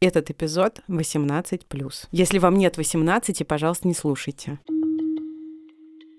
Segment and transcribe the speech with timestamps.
[0.00, 1.92] Этот эпизод 18+.
[2.12, 4.60] Если вам нет 18, пожалуйста, не слушайте.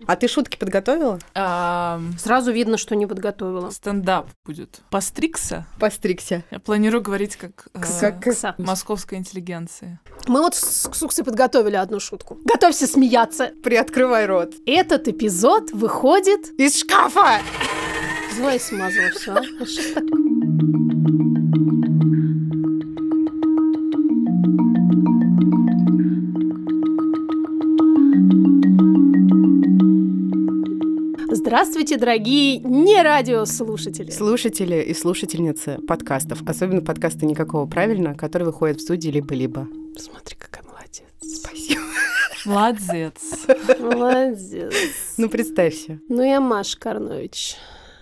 [0.06, 1.20] А ты шутки подготовила?
[1.36, 3.70] Ам, Сразу видно, что не подготовила.
[3.70, 4.82] Стендап будет.
[4.90, 5.66] Постригся.
[5.80, 6.44] Постригся.
[6.52, 8.56] Я планирую говорить как, э, Как- Кса.
[8.58, 10.02] московская интеллигенция.
[10.28, 12.38] Мы вот с Ксуксой подготовили одну шутку.
[12.44, 13.52] Готовься смеяться.
[13.64, 14.54] Приоткрывай рот.
[14.66, 16.50] Этот эпизод выходит...
[16.60, 17.40] Из шкафа!
[18.36, 19.32] Злой смазала все.
[19.34, 20.89] А что ж
[31.50, 34.12] Здравствуйте, дорогие не радиослушатели.
[34.12, 39.68] Слушатели и слушательницы подкастов, особенно подкаста «Никакого правильно», который выходит в студии «Либо-либо».
[39.98, 41.08] Смотри, какая молодец.
[41.24, 41.82] Спасибо.
[42.46, 43.16] Молодец.
[43.80, 44.76] Молодец.
[45.18, 46.00] Ну, представься.
[46.08, 47.56] Ну, я Маша Карнович.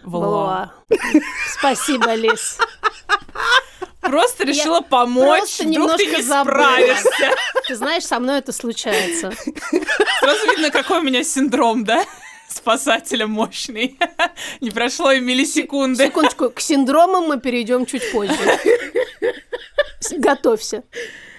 [0.03, 0.73] Вала.
[1.57, 2.57] Спасибо, Лис.
[4.01, 6.53] Просто решила помочь, просто вдруг немножко ты не забыла.
[6.53, 7.35] справишься.
[7.65, 9.31] Ты знаешь, со мной это случается.
[10.19, 12.03] Сразу видно, какой у меня синдром, да?
[12.57, 13.97] Спасателя мощный.
[14.61, 16.05] Не прошло и миллисекунды.
[16.05, 18.33] Секундочку, к синдромам мы перейдем чуть позже.
[20.17, 20.83] Готовься.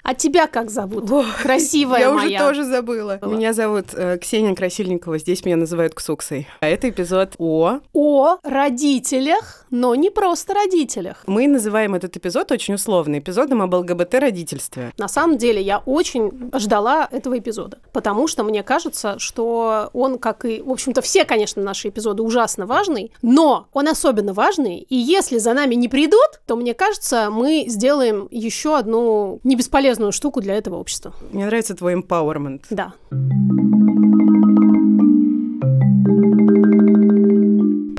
[0.09, 1.07] А тебя как зовут?
[1.39, 2.39] Красивая Я моя.
[2.39, 3.19] уже тоже забыла.
[3.21, 6.47] Меня зовут э, Ксения Красильникова, здесь меня называют Ксуксой.
[6.61, 7.77] А это эпизод о...
[7.93, 11.17] О родителях, но не просто родителях.
[11.27, 14.93] Мы называем этот эпизод очень условно, эпизодом об ЛГБТ-родительстве.
[14.97, 20.43] На самом деле я очень ждала этого эпизода, потому что мне кажется, что он, как
[20.43, 25.37] и, в общем-то, все, конечно, наши эпизоды ужасно важный, но он особенно важный, и если
[25.37, 30.55] за нами не придут, то, мне кажется, мы сделаем еще одну не бесполезную штуку для
[30.55, 31.13] этого общества.
[31.31, 32.61] Мне нравится твой empowerment.
[32.69, 32.93] Да.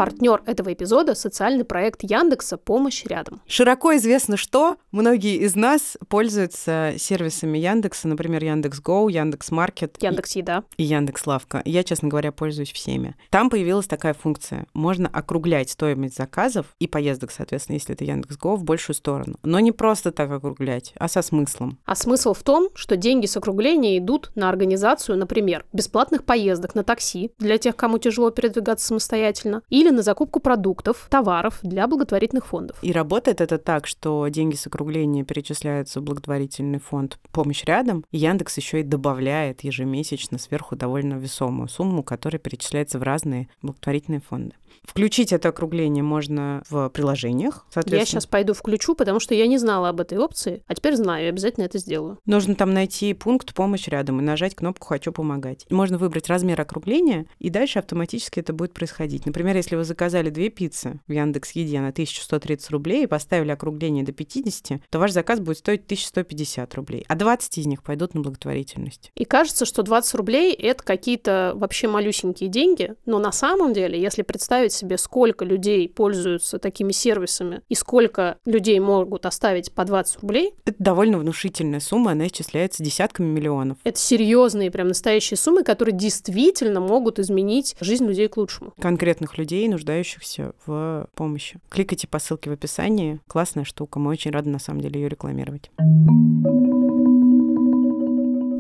[0.01, 3.43] Партнер этого эпизода– социальный проект Яндекса «Помощь рядом».
[3.47, 10.65] Широко известно, что многие из нас пользуются сервисами Яндекса, например, Яндекс.Го, Яндекс.Маркет Яндекс Еда.
[10.79, 11.61] и Яндекс.Лавка.
[11.67, 13.15] Я, честно говоря, пользуюсь всеми.
[13.29, 14.65] Там появилась такая функция.
[14.73, 19.37] Можно округлять стоимость заказов и поездок, соответственно, если это Яндекс.Го, в большую сторону.
[19.43, 21.79] Но не просто так округлять, а со смыслом.
[21.85, 26.85] А смысл в том, что деньги с округления идут на организацию, например, бесплатных поездок на
[26.85, 32.77] такси для тех, кому тяжело передвигаться самостоятельно, или на закупку продуктов, товаров для благотворительных фондов.
[32.83, 38.19] И работает это так, что деньги с округления перечисляются в благотворительный фонд «Помощь рядом», и
[38.19, 44.55] Яндекс еще и добавляет ежемесячно сверху довольно весомую сумму, которая перечисляется в разные благотворительные фонды.
[44.83, 48.01] Включить это округление можно в приложениях, соответственно.
[48.01, 51.27] Я сейчас пойду включу, потому что я не знала об этой опции, а теперь знаю,
[51.27, 52.19] и обязательно это сделаю.
[52.27, 55.67] Нужно там найти пункт «Помощь рядом» и нажать кнопку «Хочу помогать».
[55.71, 59.27] Можно выбрать размер округления, и дальше автоматически это будет происходить.
[59.27, 64.03] Например, если вы заказали две пиццы в Яндекс Еде на 1130 рублей и поставили округление
[64.03, 68.23] до 50, то ваш заказ будет стоить 1150 рублей, а 20 из них пойдут на
[68.23, 69.13] благотворительность.
[69.15, 74.23] И кажется, что 20 рублей– это какие-то вообще малюсенькие деньги, но на самом деле, если
[74.23, 80.55] представить себе, сколько людей пользуются такими сервисами и сколько людей могут оставить по 20 рублей,
[80.65, 83.79] Это довольно внушительная сумма, она исчисляется десятками миллионов.
[83.85, 88.73] это серьезные, прям настоящие суммы, которые действительно могут изменить жизнь людей к лучшему.
[88.81, 91.59] конкретных людей, нуждающихся в помощи.
[91.69, 93.21] Кликайте по ссылке в описании.
[93.29, 93.99] Классная штука.
[93.99, 95.71] Мы очень рады, на самом деле, ее рекламировать.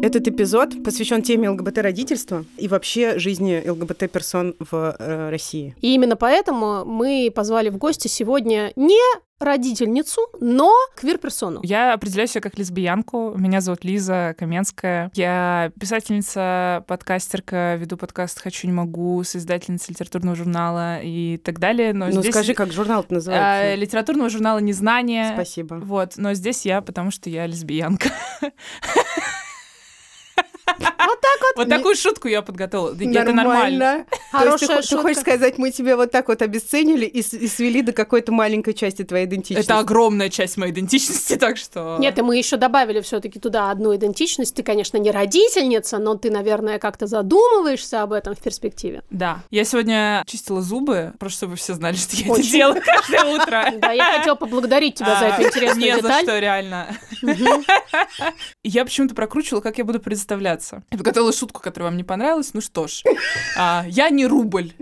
[0.02, 5.74] Этот эпизод посвящен теме ЛГБТ-родительства и вообще жизни ЛГБТ-персон в э, России.
[5.82, 8.98] И именно поэтому мы позвали в гости сегодня не
[9.40, 11.60] родительницу, но квир-персону.
[11.62, 13.34] Я определяю себя как лесбиянку.
[13.36, 15.10] Меня зовут Лиза Каменская.
[15.14, 21.94] Я писательница, подкастерка, веду подкаст «Хочу, не могу», создательница литературного журнала и так далее.
[21.94, 23.74] Но ну здесь, скажи, как журнал а, называется?
[23.76, 25.30] литературного журнала «Незнание».
[25.32, 25.74] Спасибо.
[25.82, 28.10] Вот, но здесь я, потому что я лесбиянка.
[30.78, 31.56] Вот так вот.
[31.56, 32.94] Вот такую шутку я подготовила.
[32.94, 34.06] Это нормально.
[34.30, 35.20] Хорошая хо- ты хочешь шутка.
[35.20, 39.70] сказать, мы тебя вот так вот обесценили и, свели до какой-то маленькой части твоей идентичности?
[39.70, 41.96] Это огромная часть моей идентичности, так что...
[41.98, 44.54] Нет, и мы еще добавили все-таки туда одну идентичность.
[44.54, 49.02] Ты, конечно, не родительница, но ты, наверное, как-то задумываешься об этом в перспективе.
[49.10, 49.40] Да.
[49.50, 53.64] Я сегодня чистила зубы, просто чтобы все знали, что я это делаю каждое утро.
[53.80, 56.22] Да, я хотела поблагодарить тебя за эту А, интересную Не за деталь.
[56.24, 56.96] что, реально.
[58.62, 60.59] Я почему-то прокручивала, как я буду представляться.
[60.90, 62.54] Я подготовила шутку, которая вам не понравилась.
[62.54, 63.02] Ну что ж,
[63.56, 64.72] а, я не рубль.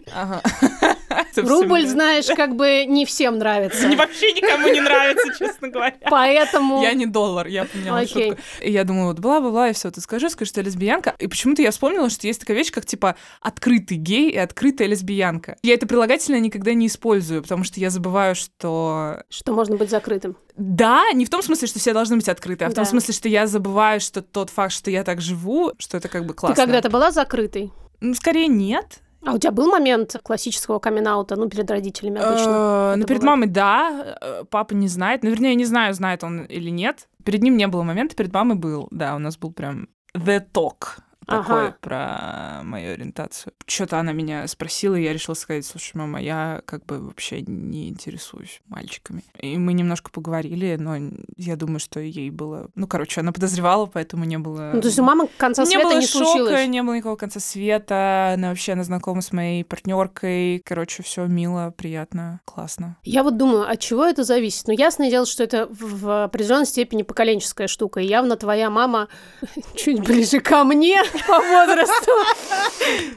[1.37, 3.87] Рубль, знаешь, как бы не всем нравится.
[3.89, 5.97] Не, вообще никому не нравится, честно говоря.
[6.11, 6.83] Поэтому...
[6.83, 8.37] Я не доллар, я поняла шутку.
[8.61, 11.15] И я думаю, вот бла-бла-бла, и все, ты скажи, скажи, что я лесбиянка.
[11.19, 15.57] И почему-то я вспомнила, что есть такая вещь, как, типа, открытый гей и открытая лесбиянка.
[15.63, 19.23] Я это прилагательное никогда не использую, потому что я забываю, что...
[19.29, 20.37] Что можно быть закрытым.
[20.57, 22.91] Да, не в том смысле, что все должны быть открыты, а в том Да.
[22.91, 26.35] смысле, что я забываю, что тот факт, что я так живу, что это как бы
[26.35, 26.57] классно.
[26.57, 27.73] Ты когда-то была закрытой?
[28.01, 29.01] Ну, скорее, нет.
[29.25, 32.93] А у тебя был момент классического камин ну, перед родителями обычно?
[32.94, 34.17] Э, Ну, перед мамой, да.
[34.20, 35.23] э, Папа не знает.
[35.23, 37.09] Ну, вернее, я не знаю, знает он или нет.
[37.25, 38.88] Перед ним не было момента, перед мамой был.
[38.91, 41.77] Да, у нас был прям the talk такой Ага.
[41.81, 43.53] про мою ориентацию.
[43.67, 47.89] Что-то она меня спросила, и я решила сказать, слушай, мама, я как бы вообще не
[47.89, 49.23] интересуюсь мальчиками.
[49.39, 50.97] И мы немножко поговорили, но
[51.37, 52.71] я думаю, что ей было...
[52.75, 54.73] Ну, короче, она подозревала, поэтому не было...
[54.75, 56.69] Ну, то есть у мамы конца не света было не шока, случилось?
[56.69, 58.33] не было никакого конца света.
[58.35, 60.63] Она вообще она знакома с моей партнеркой.
[60.65, 62.97] Короче, все мило, приятно, классно.
[63.05, 64.67] Я вот думаю, от чего это зависит?
[64.69, 68.01] Ну, ясное дело, что это в в определенной степени поколенческая штука.
[68.01, 69.09] И явно твоя мама
[69.75, 72.12] чуть ближе ко мне по возрасту,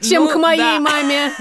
[0.00, 1.32] чем Ну, к моей маме.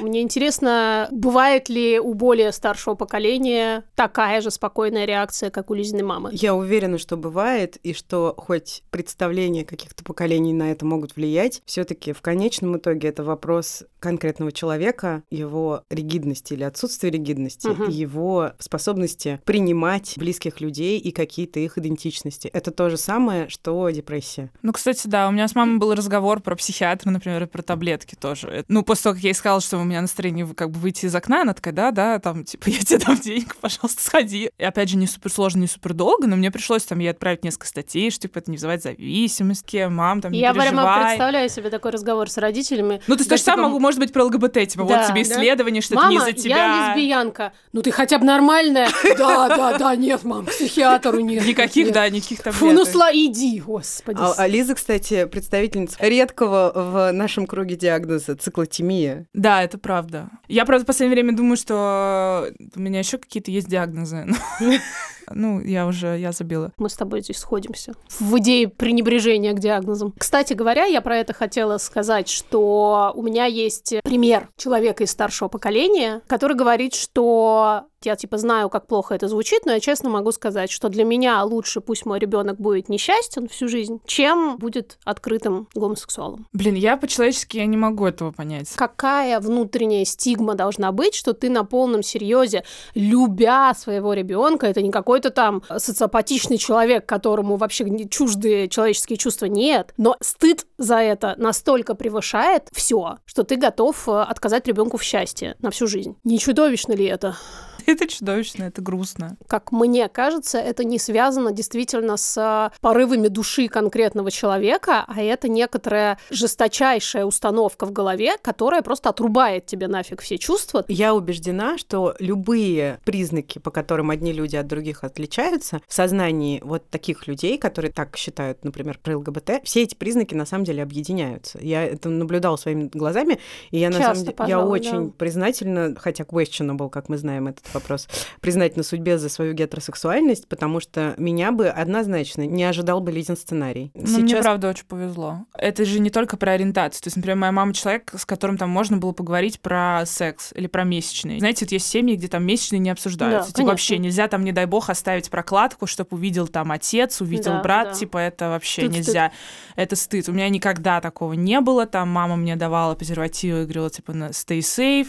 [0.00, 6.02] Мне интересно, бывает ли у более старшего поколения такая же спокойная реакция, как у Лизиной
[6.02, 6.30] мамы?
[6.32, 11.84] Я уверена, что бывает, и что хоть представления каких-то поколений на это могут влиять, все
[11.84, 18.52] таки в конечном итоге это вопрос конкретного человека, его ригидности или отсутствия ригидности, и его
[18.58, 22.48] способности принимать близких людей и какие-то их идентичности.
[22.48, 24.50] Это то же самое, что депрессия.
[24.62, 28.14] Ну, кстати, да, у меня с мамой был разговор про психиатра, например, и про таблетки
[28.14, 28.48] тоже.
[28.48, 31.06] Это- Ну, после того, как я ей сказала, что у меня настроение как бы выйти
[31.06, 34.50] из окна, она такая, да, да, там, типа, я тебе дам денег, пожалуйста, сходи.
[34.58, 37.44] И опять же, не супер сложно, не супер долго, но мне пришлось там ей отправить
[37.44, 41.70] несколько статей, что, типа, это не вызывает зависимости, мам, там, не Я прямо представляю себе
[41.70, 43.00] такой разговор с родителями.
[43.06, 45.06] Ну, ты Да, то же самое типа, могу, может быть, про ЛГБТ, типа, Да, вот
[45.08, 45.32] тебе да.
[45.34, 46.56] исследование, что Мама, это не за тебя.
[46.56, 47.52] я лесбиянка.
[47.72, 48.88] Ну ты хотя бы нормальная.
[49.18, 51.44] Да, да, да, нет, мам, психиатру нет.
[51.46, 52.58] Никаких, да, никаких таблеток.
[52.68, 54.18] Фу, ну сла, иди, господи.
[54.20, 59.26] А, а Лиза, кстати, представительница редкого в нашем круге диагноза циклотемия.
[59.32, 60.30] Да, это правда.
[60.48, 64.26] Я, правда, в последнее время думаю, что у меня еще какие-то есть диагнозы.
[65.30, 66.72] Ну, я уже, я забила.
[66.78, 70.14] Мы с тобой здесь сходимся в идее пренебрежения к диагнозам.
[70.18, 75.48] Кстати говоря, я про это хотела сказать, что у меня есть пример человека из старшего
[75.48, 80.32] поколения, который говорит, что я типа знаю, как плохо это звучит, но я честно могу
[80.32, 85.68] сказать, что для меня лучше пусть мой ребенок будет несчастен всю жизнь, чем будет открытым
[85.74, 86.46] гомосексуалом.
[86.52, 88.70] Блин, я по-человечески я не могу этого понять.
[88.74, 94.90] Какая внутренняя стигма должна быть, что ты на полном серьезе, любя своего ребенка, это не
[95.14, 99.94] какой-то там социопатичный человек, которому вообще чужды человеческие чувства, нет.
[99.96, 105.54] Но стыд за это настолько превышает все, что ты готов э, отказать ребенку в счастье
[105.60, 106.16] на всю жизнь.
[106.24, 107.36] Не чудовищно ли это?
[107.86, 109.36] Это чудовищно, это грустно.
[109.46, 115.48] Как мне кажется, это не связано действительно с э, порывами души конкретного человека, а это
[115.48, 120.84] некоторая жесточайшая установка в голове, которая просто отрубает тебе нафиг все чувства.
[120.88, 126.88] Я убеждена, что любые признаки, по которым одни люди от других отличаются, в сознании вот
[126.88, 131.58] таких людей, которые так считают, например, про ЛГБТ, все эти признаки на самом деле объединяются.
[131.60, 133.38] Я это наблюдала своими глазами,
[133.70, 135.12] и я на Часто, самом деле я очень да.
[135.16, 138.08] признательна, хотя questionable, как мы знаем этот вопрос,
[138.40, 143.90] признательна судьбе за свою гетеросексуальность, потому что меня бы однозначно не ожидал бы Лизин сценарий.
[143.94, 145.44] Ну, мне правда очень повезло.
[145.56, 147.02] Это же не только про ориентацию.
[147.02, 150.66] То есть, например, моя мама человек, с которым там можно было поговорить про секс или
[150.66, 151.38] про месячные.
[151.38, 153.40] Знаете, вот есть семьи, где там месячные не обсуждаются.
[153.40, 153.70] Да, типа конечно.
[153.72, 157.88] вообще нельзя там, не дай бог, оставить прокладку, чтобы увидел там отец, увидел Да, брат.
[157.88, 157.94] да.
[157.94, 159.06] Типа это вообще Тут стыд.
[159.06, 159.32] нельзя.
[159.76, 160.28] Это стыд.
[160.28, 161.86] У меня никогда такого не было.
[161.86, 165.08] Там мама мне давала презервативы и говорила, типа, на- stay safe.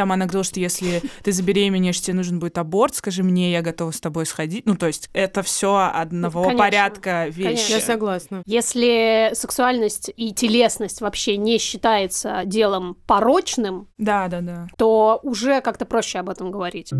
[0.00, 3.90] Там она говорила, что если ты забеременеешь, тебе нужен будет аборт, скажи мне, я готова
[3.90, 4.64] с тобой сходить.
[4.64, 6.58] Ну, то есть это все одного Конечно.
[6.64, 7.42] порядка вещи.
[7.42, 7.74] Конечно.
[7.74, 8.42] Я согласна.
[8.46, 14.68] Если сексуальность и телесность вообще не считается делом порочным, Да, да, да.
[14.78, 16.94] то уже как-то проще об этом говорить.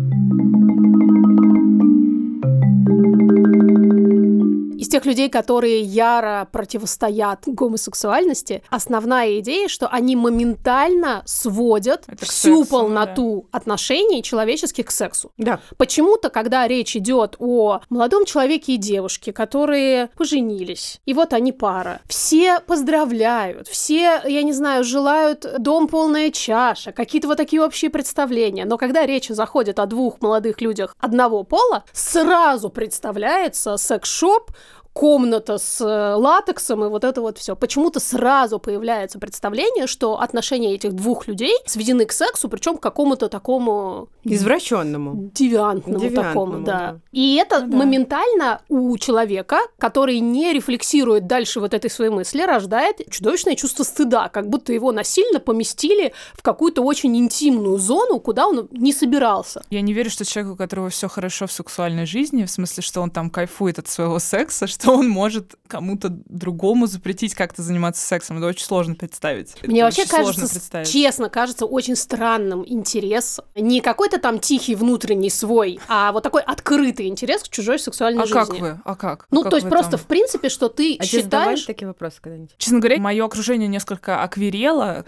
[4.91, 12.69] Тех людей, которые яро противостоят гомосексуальности, основная идея, что они моментально сводят Это всю сексу,
[12.69, 15.31] полноту отношений человеческих к сексу.
[15.37, 15.59] Да.
[15.77, 22.01] Почему-то, когда речь идет о молодом человеке и девушке, которые поженились, и вот они пара,
[22.07, 28.65] все поздравляют, все, я не знаю, желают дом полная чаша, какие-то вот такие общие представления.
[28.65, 34.51] Но когда речь заходит о двух молодых людях одного пола, сразу представляется секс-шоп,
[34.93, 37.55] комната с э, латексом и вот это вот все.
[37.55, 43.29] Почему-то сразу появляется представление, что отношения этих двух людей сведены к сексу, причем к какому-то
[43.29, 45.31] такому Извращенному.
[45.33, 46.77] девиантному, Девиантному, такому, да.
[46.93, 46.99] да.
[47.11, 47.77] И это Ну да.
[47.77, 54.27] моментально у человека, который не рефлексирует дальше вот этой своей мысли, рождает чудовищное чувство стыда,
[54.29, 59.61] как будто его насильно поместили в какую-то очень интимную зону, куда он не собирался.
[59.69, 63.01] Я не верю, что человек, у которого все хорошо в сексуальной жизни, в смысле, что
[63.01, 68.37] он там кайфует от своего секса, что он может кому-то другому запретить как-то заниматься сексом.
[68.37, 69.55] Это очень сложно представить.
[69.63, 70.89] Мне Это вообще кажется, представить.
[70.91, 73.39] честно, кажется очень странным интерес.
[73.55, 78.25] Не какой-то там тихий внутренний свой, а вот такой открытый интерес к чужой сексуальной А
[78.25, 78.39] жизни.
[78.39, 78.79] как вы?
[78.83, 79.27] А как?
[79.31, 79.99] Ну, Как то есть просто, там?
[79.99, 81.63] в принципе, что ты А считаешь...
[81.63, 82.55] такие вопросы когда-нибудь?
[82.57, 85.03] Честно говоря, мое окружение несколько бы,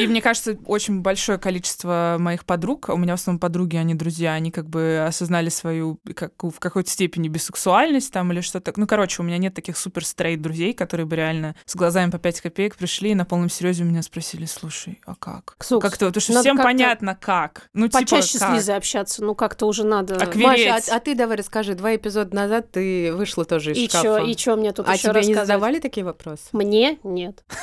[0.00, 4.32] и, мне кажется, очень большое количество моих подруг, у меня в основном подруги, они друзья,
[4.32, 8.72] они как бы осознали свою как, в какой-то степени бисексуальность там или что-то.
[8.76, 12.18] Ну, короче, у меня нет таких супер стрейт друзей, которые бы реально с глазами по
[12.18, 15.54] 5 копеек пришли и на полном серьезе у меня спросили, слушай, а как?
[15.58, 17.68] Ксукс, Как-то, потому что надо всем как-то понятно, как.
[17.72, 18.54] Ну, типа, Почаще с как?
[18.54, 20.16] Лизой общаться, ну как-то уже надо...
[20.16, 20.72] Аквилея.
[20.74, 21.74] Маша, а, а ты давай расскажи.
[21.74, 24.02] Два эпизода назад ты вышла тоже из И шкафа.
[24.04, 26.42] чё, и чё мне тут а еще тебе не задавали такие вопросы?
[26.52, 27.44] Мне нет.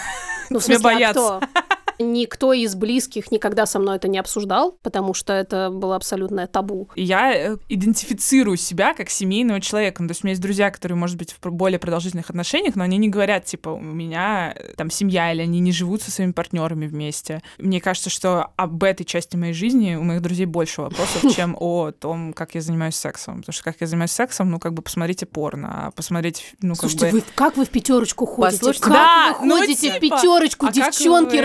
[0.49, 1.39] Ну, в смысле, а боятся.
[1.39, 1.61] кто?
[2.01, 6.89] Никто из близких никогда со мной это не обсуждал, потому что это было абсолютное табу.
[6.95, 10.01] Я э, идентифицирую себя как семейного человека.
[10.01, 12.83] Ну, то есть у меня есть друзья, которые, может быть, в более продолжительных отношениях, но
[12.83, 16.31] они не говорят, типа, у меня э, там семья, или они не живут со своими
[16.31, 17.41] партнерами вместе.
[17.57, 21.91] Мне кажется, что об этой части моей жизни у моих друзей больше вопросов, чем о
[21.91, 23.39] том, как я занимаюсь сексом.
[23.39, 26.89] Потому что как я занимаюсь сексом, ну, как бы посмотрите порно, а посмотреть, ну, как
[26.89, 27.11] Слушайте, бы...
[27.11, 28.59] вы, как вы в пятерочку ходите?
[28.59, 31.41] Послушайте, как да, вы ну, ходите в типа, пятерочку, а как девчонки, вы-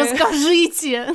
[0.46, 1.12] расскажите.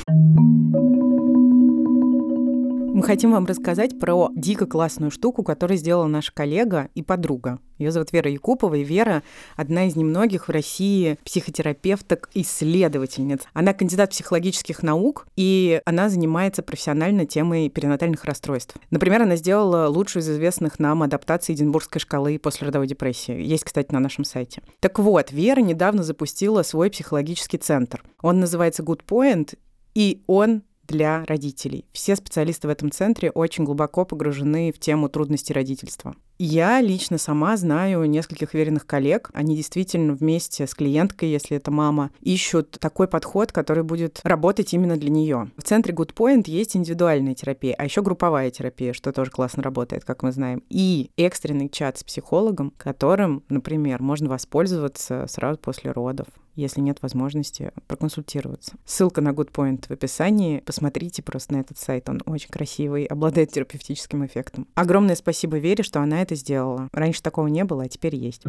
[2.94, 7.60] Мы хотим вам рассказать про дико классную штуку, которую сделала наша коллега и подруга.
[7.78, 9.24] Ее зовут Вера Якупова, и Вера—
[9.56, 13.44] одна из немногих в России психотерапевток, исследовательниц.
[13.54, 18.76] Она кандидат психологических наук, и она занимается профессионально темой перинатальных расстройств.
[18.90, 23.42] Например, она сделала лучшую из известных нам адаптаций Эдинбургской шкалы послеродовой депрессии.
[23.42, 24.62] Есть, кстати, на нашем сайте.
[24.82, 28.04] Так вот, Вера недавно запустила свой психологический центр.
[28.22, 29.58] Он называется Good Point,
[29.96, 31.86] и он для родителей.
[31.94, 36.16] Все специалисты в этом центре очень глубоко погружены в тему трудностей родительства.
[36.38, 39.30] Я лично сама знаю нескольких веренных коллег.
[39.34, 44.98] Они действительно вместе с клиенткой, если это мама, ищут такой подход, который будет работать именно
[44.98, 45.52] для нее.
[45.58, 50.04] В центре Good Point есть индивидуальная терапия, а еще групповая терапия, что тоже классно работает,
[50.04, 50.64] как мы знаем.
[50.70, 57.72] И экстренный чат с психологом, которым, например, можно воспользоваться сразу после родов если нет возможности
[57.88, 58.74] проконсультироваться.
[58.86, 60.60] Ссылка на Good Point в описании.
[60.60, 62.10] Посмотрите просто на этот сайт.
[62.10, 64.68] Он очень красивый, обладает терапевтическим эффектом.
[64.76, 66.88] Огромное спасибо Вере, что она это сделала.
[66.94, 68.44] Раньше такого не было, а теперь есть.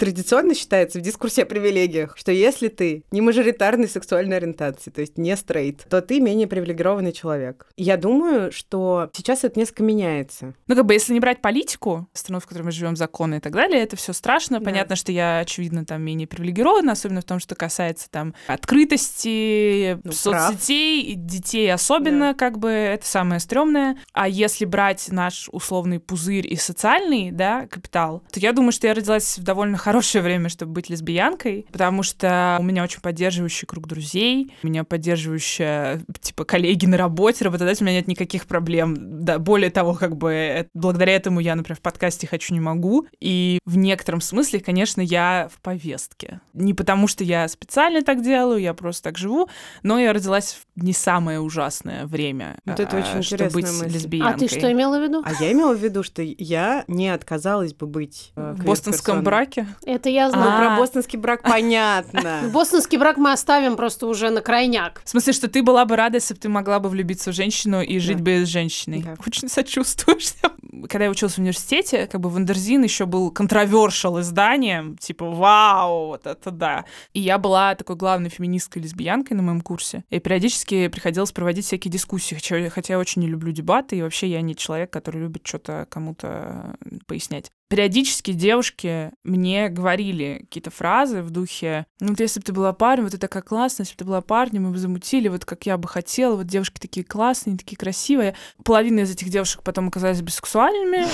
[0.00, 5.18] Традиционно считается в дискурсе о привилегиях, что если ты не мажоритарной сексуальной ориентации, то есть
[5.18, 7.66] не стрейт, то ты менее привилегированный человек.
[7.76, 10.54] Я думаю, что сейчас это несколько меняется.
[10.68, 13.52] Ну, как бы, если не брать политику, страну, в которой мы живем, законы и так
[13.52, 14.58] далее, это все страшно.
[14.58, 14.64] Да.
[14.64, 20.12] Понятно, что я, очевидно, там менее привилегирована, особенно в том, что касается там открытости, Ну,
[20.12, 23.98] соцсетей, и детей особенно, как бы, это самое стрёмное.
[24.14, 28.94] А если брать наш условный пузырь и социальный, да, капитал, то я думаю, что я
[28.94, 33.88] родилась в довольно хорошее время, чтобы быть лесбиянкой, потому что у меня очень поддерживающий круг
[33.88, 38.96] друзей, у меня поддерживающие, типа, коллеги на работе, работодатель, у меня нет никаких проблем.
[39.24, 43.06] Да, более того, как бы, э, благодаря этому я, например, в подкасте «Хочу, не могу»,
[43.18, 46.40] и в некотором смысле, конечно, я в повестке.
[46.54, 49.48] Не потому, что я специально так делаю, я просто так живу,
[49.82, 53.88] но я родилась в не самое ужасное время, Вот это а, очень чтобы быть мысль.
[53.88, 54.34] лесбиянкой.
[54.34, 55.22] А ты что имела в виду?
[55.24, 59.66] А я имела в виду, что я не отказалась бы быть э, В бостонском браке?
[59.86, 60.58] Это я Ну, знаю.
[60.58, 60.78] про А.
[60.78, 62.40] бостонский брак понятно.
[62.52, 65.00] Бостонский брак мы оставим просто уже на крайняк.
[65.04, 67.80] В смысле, что ты была бы рада, если бы ты могла бы влюбиться в женщину
[67.80, 68.22] и жить Да.
[68.24, 69.02] бы с женщиной.
[69.02, 69.16] Да.
[69.26, 70.32] Очень сочувствую.
[70.88, 76.26] Когда я училась в университете, как бы Wonderzine еще был controversial изданием, типа, вау, вот
[76.26, 76.84] это да.
[77.12, 80.04] И я была такой главной феминисткой лесбиянкой на моем курсе.
[80.10, 82.34] И периодически приходилось проводить всякие дискуссии,
[82.68, 86.76] хотя, я очень не люблю дебаты, и вообще я не человек, который любит что-то кому-то
[87.06, 87.50] пояснять.
[87.70, 93.04] Периодически девушки мне говорили какие-то фразы в духе, ну вот если бы ты была парнем,
[93.04, 95.78] вот это как классно, если бы ты была парнем, мы бы замутили, вот как я
[95.78, 98.34] бы хотела, вот девушки такие классные, такие красивые.
[98.64, 101.06] Половина из этих девушек потом оказались бисексуальными,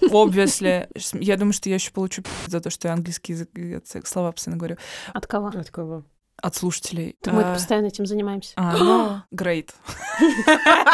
[0.00, 0.88] obviously.
[1.20, 4.58] Я думаю, что я еще получу за то, что я английский язык, э, слова постоянно
[4.58, 4.78] говорю.
[5.12, 5.48] От кого?
[5.48, 6.04] От кого?
[6.42, 7.16] От слушателей.
[7.20, 8.52] Так мы А, постоянно этим занимаемся.
[8.56, 9.70] А, ну, great.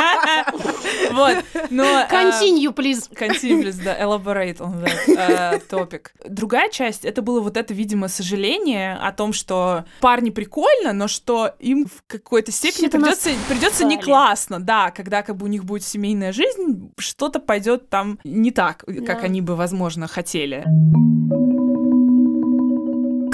[1.12, 1.36] Вот,
[1.70, 1.84] но...
[1.84, 3.10] а, Continue, please.
[3.12, 6.08] Continue, please, да, elaborate on that uh, topic.
[6.28, 11.54] Другая часть, это было вот это, видимо, сожаление о том, что парни прикольно, но что
[11.58, 15.84] им в какой-то степени придется, придется не классно, да, когда как бы у них будет
[15.84, 20.64] семейная жизнь, что-то пойдет там не так, как они бы, возможно, хотели.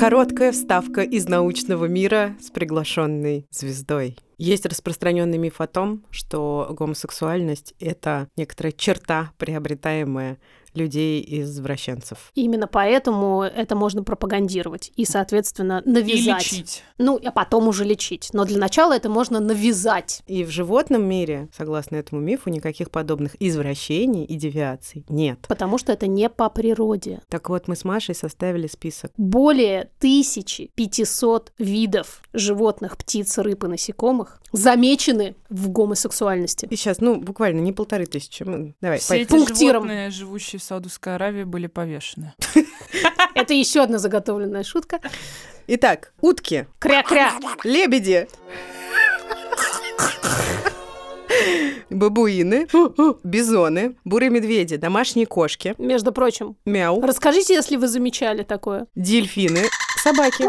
[0.02, 4.18] Короткая вставка из научного мира с приглашенной звездой.
[4.37, 10.38] Есть распространенный миф о том, что гомосексуальность— это некоторая черта, приобретаемая
[10.75, 12.31] людей извращенцев.
[12.35, 16.52] Именно поэтому это можно пропагандировать и, соответственно, И навязать.
[16.52, 16.83] лечить.
[16.99, 18.31] Ну, а потом уже лечить.
[18.33, 20.23] Но для начала это можно навязать.
[20.26, 25.41] И в животном мире, согласно этому мифу, никаких подобных извращений и девиаций нет.
[25.49, 27.21] Потому что это не по природе.
[27.29, 29.12] Так вот, мы с Машей составили список.
[29.17, 36.66] Более 1500 видов животных, птиц, рыб и насекомых замечены в гомосексуальности.
[36.71, 38.44] И сейчас, ну, буквально не полторы тысячи.
[38.80, 39.21] Давай, Все поехали.
[39.23, 39.82] эти Пунктиром.
[39.85, 42.35] животные, живущие в Саудовской Аравии, были повешены.
[43.35, 45.00] Это еще одна заготовленная шутка.
[45.68, 47.32] Итак, утки, Кря-кря.
[47.64, 48.28] лебеди,
[51.90, 52.66] бабуины,
[53.23, 58.87] бизоны, бурые медведи, домашние кошки, Между прочим, мяу, расскажите, если вы замечали такое.
[58.94, 59.61] дельфины,
[60.02, 60.49] собаки,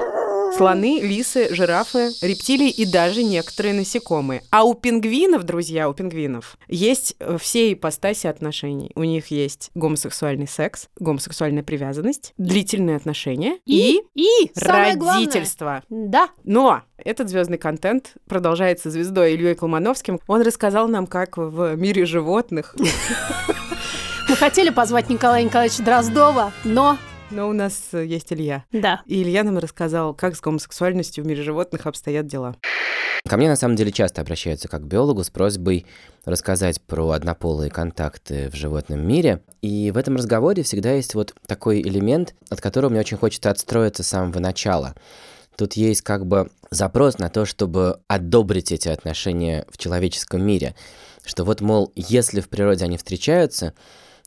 [0.57, 4.41] слоны, лисы, жирафы, рептилии и даже некоторые насекомые.
[4.51, 8.91] А у пингвинов, друзья, у пингвинов есть э, все ипостаси отношений.
[8.95, 15.83] У них есть гомосексуальный секс, гомосексуальная привязанность, длительные отношения и, И, главное- родительство.
[15.89, 20.19] Да, Но этот звездный контент продолжается звездой Ильей Колмановским.
[20.27, 22.75] Он рассказал нам, как в мире животных,
[24.29, 26.97] мы хотели позвать Николая Николаевича Дроздова, но
[27.33, 28.63] но у нас э, есть Илья.
[28.71, 29.01] да.
[29.05, 32.55] И Илья нам рассказал, как с гомосексуальностью в мире животных обстоят дела.
[33.27, 35.85] Ко мне на самом деле часто обращаются как к биологу с просьбой
[36.25, 39.41] рассказать про однополые контакты в животном мире.
[39.61, 44.03] И в этом разговоре всегда есть вот такой элемент, от которого мне очень хочется отстроиться
[44.03, 44.93] с самого начала.
[45.55, 50.75] Тут есть как бы запрос на то, чтобы одобрить эти отношения в человеческом мире.
[51.23, 53.73] Что вот, мол, если в природе они встречаются,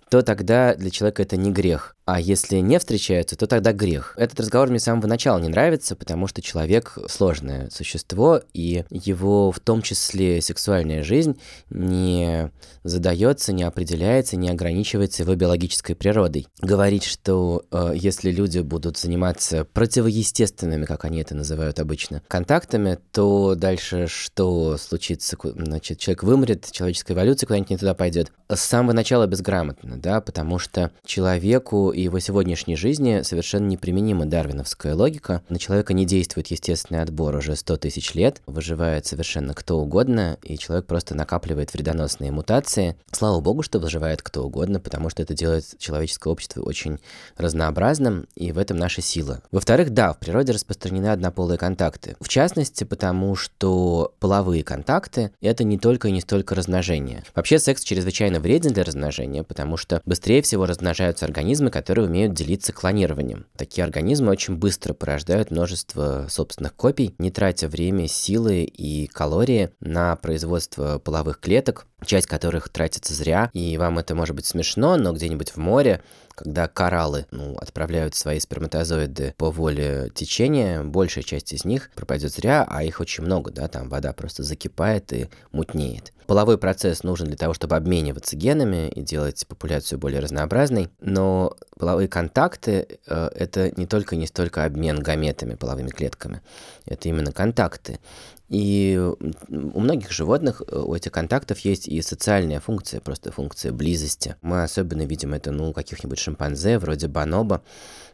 [0.09, 1.96] то тогда для человека это не грех.
[2.07, 4.15] А если не встречаются, то тогда грех.
[4.17, 9.51] Этот разговор мне с самого начала не нравится, потому что человек сложное существо, и его
[9.51, 11.37] в том числе сексуальная жизнь
[11.69, 12.53] не
[12.85, 16.47] задается, не определяется, не ограничивается его биологической природой.
[16.63, 23.57] Говорить, что э, если люди будут заниматься противоестественными, как они это называют обычно, контактами, то
[23.57, 25.37] дальше что случится?
[25.43, 28.30] Значит, человек вымрет, человеческая эволюция куда-нибудь не туда пойдет.
[28.49, 34.95] С самого начала безграмотно, да, потому что человеку и его сегодняшней жизни совершенно неприменима дарвиновская
[34.95, 35.43] логика.
[35.49, 40.59] На человека не действует естественный отбор уже 100 тысяч лет, выживает совершенно кто угодно, и
[40.59, 42.97] человек просто накапливает вредоносные мутации.
[43.13, 46.99] Слава богу, что выживает кто угодно, потому что это делает человеческое общество очень
[47.39, 49.41] разнообразным, и в этом наша сила.
[49.50, 52.17] Во-вторых, да, в природе распространены однополые контакты.
[52.21, 57.25] В частности, потому что половые контакты— это не только и не столько размножение.
[57.35, 62.73] Вообще, секс чрезвычайно вреден для размножения, потому что быстрее всего размножаются организмы, которые умеют делиться
[62.73, 63.47] клонированием.
[63.57, 70.17] Такие организмы очень быстро порождают множество собственных копий, не тратя время, силы и калории на
[70.17, 75.51] производство половых клеток, часть которых тратится зря, и вам это может быть смешно, но где-нибудь
[75.51, 76.03] в море,
[76.35, 82.67] когда кораллы ну, отправляют свои сперматозоиды по воле течения, большая часть из них пропадет зря,
[82.69, 86.13] а их очень много, да, там вода просто закипает и мутнеет.
[86.26, 92.08] Половой процесс нужен для того, чтобы обмениваться генами и делать популяцию более разнообразной, но половые
[92.08, 96.43] контакты э, это не только не столько обмен гаметами, половыми клетками,
[96.84, 98.00] это именно контакты.
[98.49, 99.00] И
[99.49, 104.34] у многих животных э, у этих контактов есть и социальная функция, просто функция близости.
[104.43, 107.62] Мы особенно видим это ну, у каких-нибудь шимпанзе, вроде бонобо,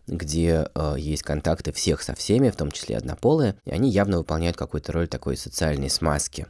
[0.07, 4.57] где э, есть контакты всех со всеми, в том числе однополые, и они явно выполняют
[4.57, 6.47] какую-то роль такой социальной смазки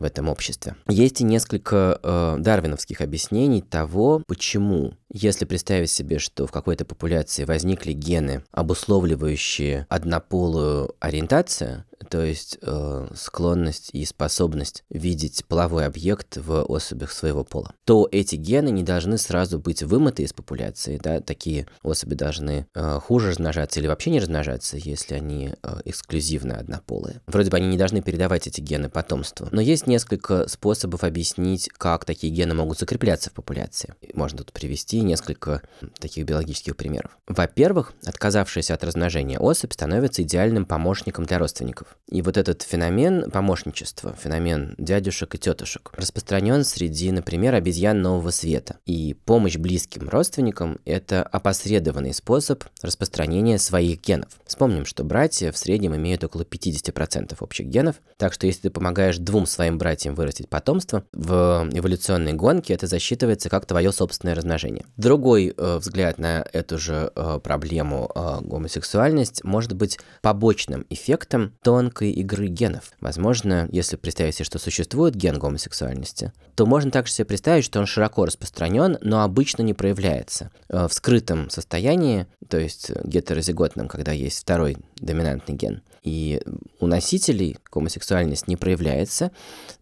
[0.00, 0.74] в этом обществе.
[0.88, 7.44] Есть и несколько э, дарвиновских объяснений того, почему, если представить себе, что в какой-то популяции
[7.44, 16.64] возникли гены, обусловливающие однополую ориентацию, то есть э, склонность и способность видеть половой объект в
[16.68, 21.66] особях своего пола, то эти гены не должны сразу быть вымыты из популяции, да, такие
[21.82, 27.22] особи должны э, хуже размножаться или вообще не размножаться, если они э, эксклюзивно однополые.
[27.28, 32.04] Вроде бы они не должны передавать эти гены потомству, но есть несколько способов объяснить, как
[32.04, 33.94] такие гены могут закрепляться в популяции.
[34.14, 35.62] Можно тут привести несколько
[36.00, 37.16] таких биологических примеров.
[37.28, 41.96] Во-первых, отказавшаяся от размножения особь становится идеальным помощником для родственников.
[42.10, 48.78] И вот этот феномен помощничества, феномен дядюшек и тетушек, распространен среди, например, обезьян нового света.
[48.84, 54.40] И помощь близким родственникам– это опосредованный способ распространения своих генов.
[54.44, 59.18] Вспомним, что братья в среднем имеют около 50% общих генов, так что если ты помогаешь
[59.18, 64.84] двум своим братьям вырастить потомство, в эволюционной гонке это засчитывается как твое собственное размножение.
[64.96, 71.89] Другой э, взгляд на эту же э, проблему э, гомосексуальность может быть побочным эффектом тонкой
[71.98, 72.92] игры генов.
[73.00, 77.86] Возможно, если представить себе, что существует ген гомосексуальности, то можно также себе представить, что он
[77.86, 80.50] широко распространен, но обычно не проявляется.
[80.68, 86.40] Э, в скрытом состоянии, то есть гетерозиготном, когда есть второй доминантный ген, и
[86.78, 89.32] у носителей гомосексуальность не проявляется,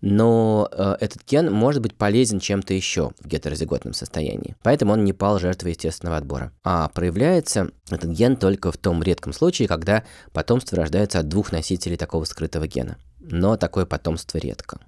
[0.01, 4.57] но э, этот ген может быть полезен чем-то еще в гетерозиготном состоянии.
[4.63, 6.53] Поэтому он не пал жертвой естественного отбора.
[6.65, 11.97] А проявляется этот ген только в том редком случае, когда потомство рождается от двух носителей
[11.97, 12.99] такого скрытого гена.
[13.21, 14.81] Но такое потомство редко.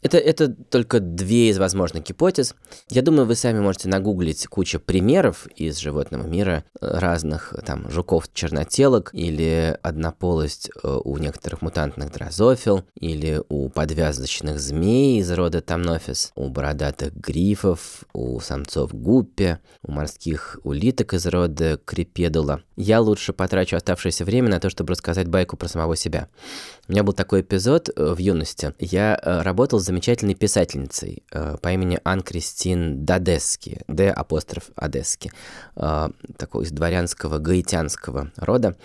[0.00, 2.54] Это, это только две из возможных гипотез.
[2.88, 9.10] Я думаю, вы сами можете нагуглить кучу примеров из животного мира э, разных, там, жуков-чернотелок,
[9.12, 16.48] или однополость э, у некоторых мутантных дрозофил, или у подвязочных змей из рода Тамнофис, у
[16.48, 22.62] бородатых грифов, у самцов гуппи, у морских улиток из рода крепедула.
[22.76, 26.28] Я лучше потрачу оставшееся время на то, чтобы рассказать байку про самого себя.
[26.88, 28.72] У меня был такой эпизод э, в юности.
[28.78, 35.32] Я работал работал с замечательной писательницей э, по имени Ан Кристин Дадески, Д апостроф Одески,
[35.74, 38.76] э, такой из дворянского гаитянского рода.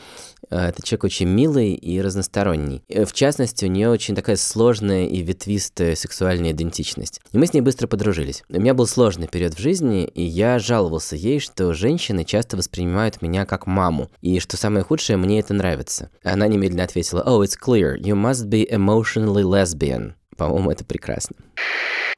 [0.49, 2.81] Э, это человек очень милый и разносторонний.
[2.89, 7.21] Э, в частности, у нее очень такая сложная и ветвистая сексуальная идентичность.
[7.31, 8.43] И мы с ней быстро подружились.
[8.49, 13.21] У меня был сложный период в жизни, и я жаловался ей, что женщины часто воспринимают
[13.21, 16.09] меня как маму, и что самое худшее, мне это нравится.
[16.23, 20.13] Она немедленно ответила, «Oh, it's clear, you must be emotionally lesbian».
[20.41, 21.35] По-моему, это прекрасно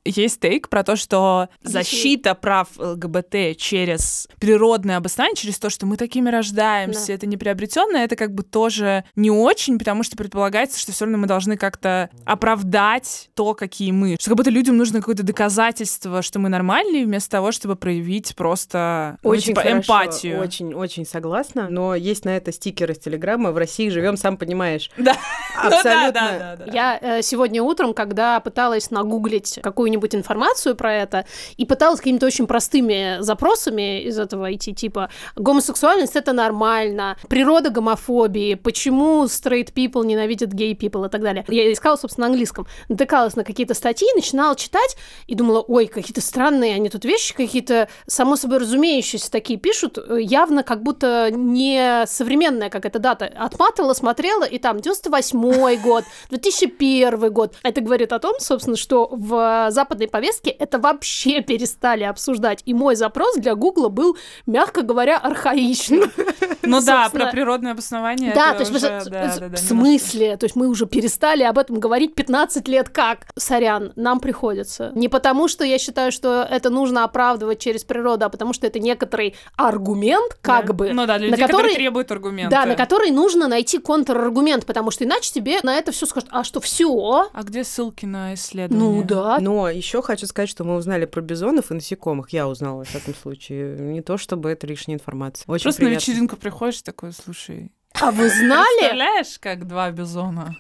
[0.05, 5.97] есть тейк про то, что защита прав ЛГБТ через природное обоснование, через то, что мы
[5.97, 7.13] такими рождаемся, да.
[7.13, 11.17] это не приобретенное, это как бы тоже не очень, потому что предполагается, что все равно
[11.19, 14.17] мы должны как-то оправдать то, какие мы.
[14.19, 19.17] Что как будто людям нужно какое-то доказательство, что мы нормальные, вместо того, чтобы проявить просто
[19.23, 20.39] ну, очень ну, типа, хорошо, эмпатию.
[20.39, 21.67] Очень, очень согласна.
[21.69, 23.51] Но есть на это стикеры с Телеграма.
[23.51, 24.91] В России живем, сам понимаешь.
[24.97, 25.15] Да.
[25.55, 25.83] Абсолютно.
[25.83, 26.71] да, да, да, да.
[26.73, 31.25] Я э, сегодня утром, когда пыталась нагуглить какую какую-нибудь информацию про это
[31.57, 38.55] и пыталась какими-то очень простыми запросами из этого идти, типа гомосексуальность это нормально, природа гомофобии,
[38.55, 41.45] почему straight people ненавидят gay people и так далее.
[41.47, 46.21] Я искала, собственно, на английском, натыкалась на какие-то статьи, начинала читать и думала, ой, какие-то
[46.21, 52.69] странные они тут вещи какие-то, само собой разумеющиеся такие пишут, явно как будто не современная
[52.69, 53.31] как эта дата.
[53.37, 57.55] Отматывала, смотрела, и там 98 год, 2001 год.
[57.63, 62.61] Это говорит о том, собственно, что в западной повестке это вообще перестали обсуждать.
[62.65, 66.11] И мой запрос для Гугла был, мягко говоря, архаичным.
[66.65, 68.33] Ну да, про природное обоснование.
[68.33, 70.37] Да, то есть в смысле?
[70.37, 73.27] То есть мы уже перестали об этом говорить 15 лет как?
[73.35, 74.93] Сорян, нам приходится.
[74.95, 78.79] Не потому, что я считаю, что это нужно оправдывать через природу, а потому что это
[78.79, 80.93] некоторый аргумент, как бы.
[80.93, 82.49] Ну да, люди, которые требуют аргумента.
[82.49, 86.45] Да, на который нужно найти контраргумент, потому что иначе тебе на это все скажут, а
[86.45, 87.27] что, все?
[87.33, 89.01] А где ссылки на исследования?
[89.01, 89.37] Ну да.
[89.41, 92.29] Но еще хочу сказать, что мы узнали про бизонов и насекомых.
[92.29, 93.77] Я узнала в этом случае.
[93.79, 95.45] Не то, чтобы это лишняя информация.
[95.47, 95.95] Очень Просто приятно.
[95.95, 97.71] на вечеринку приходишь такой, слушай...
[97.99, 98.79] А вы знали?
[98.79, 100.55] Представляешь, как два бизона?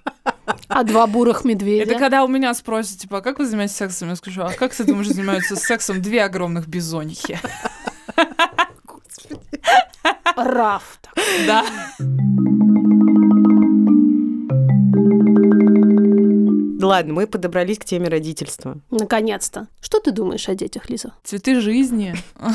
[0.67, 1.83] А два бурых медведя?
[1.83, 4.09] Это когда у меня спросят, типа, а как вы занимаетесь сексом?
[4.09, 7.39] Я скажу, а как ты думаешь, занимаются сексом две огромных бизонихи?
[10.35, 10.99] Раф.
[11.47, 11.65] Да.
[16.83, 18.77] Ладно, мы подобрались к теме родительства.
[18.91, 19.67] Наконец-то.
[19.81, 21.13] Что ты думаешь о детях, Лиза?
[21.23, 22.15] Цветы жизни.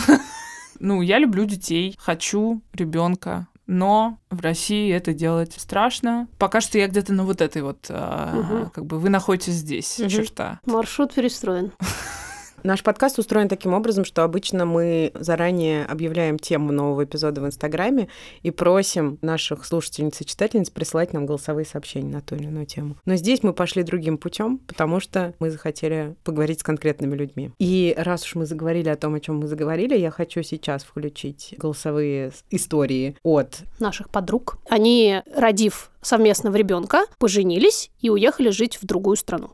[0.80, 6.28] Ну, я люблю детей, хочу ребенка, но в России это делать страшно.
[6.38, 8.70] Пока что я где-то на вот этой вот, угу.
[8.72, 10.08] как бы вы находитесь здесь, угу.
[10.08, 10.60] черта.
[10.66, 11.72] Маршрут перестроен.
[12.64, 18.08] Наш подкаст устроен таким образом, что обычно мы заранее объявляем тему нового эпизода в Инстаграме
[18.42, 22.96] и просим наших слушательниц и читательниц присылать нам голосовые сообщения на ту или иную тему.
[23.04, 27.52] Но здесь мы пошли другим путем, потому что мы захотели поговорить с конкретными людьми.
[27.58, 31.54] И раз уж мы заговорили о том, о чем мы заговорили, я хочу сейчас включить
[31.58, 34.58] голосовые истории от наших подруг.
[34.68, 39.52] Они, родив совместного ребенка, поженились и уехали жить в другую страну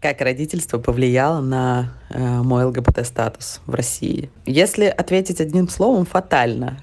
[0.00, 4.30] как родительство повлияло на э, мой ЛГБТ-статус в России?
[4.44, 6.78] Если ответить одним словом, фатально.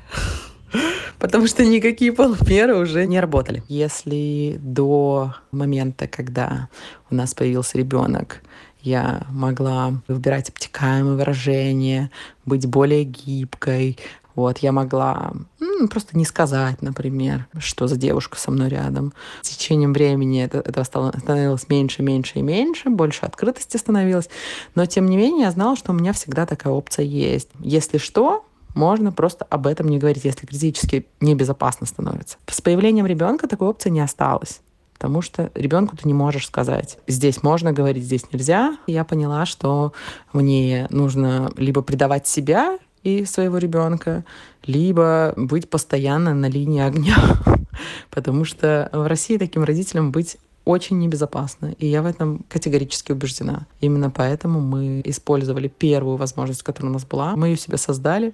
[1.19, 3.63] потому что никакие полумеры уже не работали.
[3.69, 6.67] Если до момента, когда
[7.09, 8.41] у нас появился ребенок,
[8.81, 12.11] я могла выбирать обтекаемые выражения,
[12.45, 13.97] быть более гибкой,
[14.35, 19.13] вот, я могла ну, просто не сказать, например, что за девушка со мной рядом.
[19.41, 24.29] С течением времени это, этого стало, становилось меньше, меньше и меньше, больше открытости становилось.
[24.75, 27.49] Но, тем не менее, я знала, что у меня всегда такая опция есть.
[27.59, 32.37] Если что, можно просто об этом не говорить, если критически небезопасно становится.
[32.47, 34.61] С появлением ребенка такой опции не осталось
[34.93, 38.77] потому что ребенку ты не можешь сказать, здесь можно говорить, здесь нельзя.
[38.87, 39.91] Я поняла, что
[40.31, 44.23] мне нужно либо предавать себя и своего ребенка,
[44.65, 47.17] либо быть постоянно на линии огня,
[48.09, 51.73] потому что в России таким родителям быть очень небезопасно.
[51.77, 53.67] И я в этом категорически убеждена.
[53.81, 57.35] Именно поэтому мы использовали первую возможность, которая у нас была.
[57.35, 58.33] Мы ее себе создали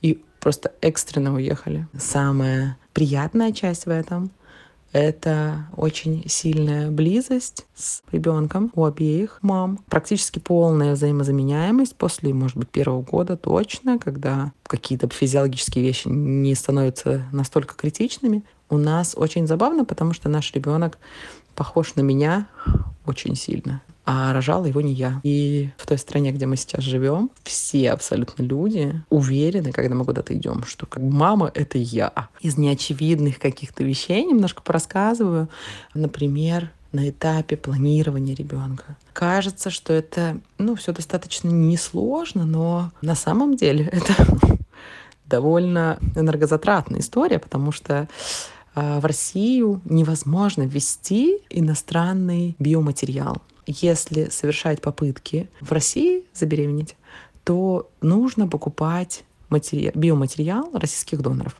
[0.00, 1.88] и просто экстренно уехали.
[1.98, 4.30] Самая приятная часть в этом
[4.94, 9.80] это очень сильная близость с ребенком у обеих мам.
[9.90, 17.24] Практически полная взаимозаменяемость после, может быть, первого года точно, когда какие-то физиологические вещи не становятся
[17.32, 18.44] настолько критичными.
[18.70, 20.98] У нас очень забавно, потому что наш ребенок
[21.54, 22.46] похож на меня
[23.06, 25.20] очень сильно а рожала его не я.
[25.22, 30.34] И в той стране, где мы сейчас живем, все абсолютно люди уверены, когда мы куда-то
[30.34, 32.12] идем, что как мама— это я.
[32.40, 35.48] Из неочевидных каких-то вещей немножко порассказываю.
[35.94, 38.96] Например, на этапе планирования ребенка.
[39.12, 44.14] Кажется, что это, ну, все достаточно несложно, но на самом деле это
[45.24, 48.06] довольно энергозатратная история, потому что
[48.74, 56.96] в Россию невозможно ввести иностранный биоматериал если совершать попытки в России забеременеть,
[57.44, 59.92] то нужно покупать матери...
[59.94, 61.56] биоматериал российских доноров.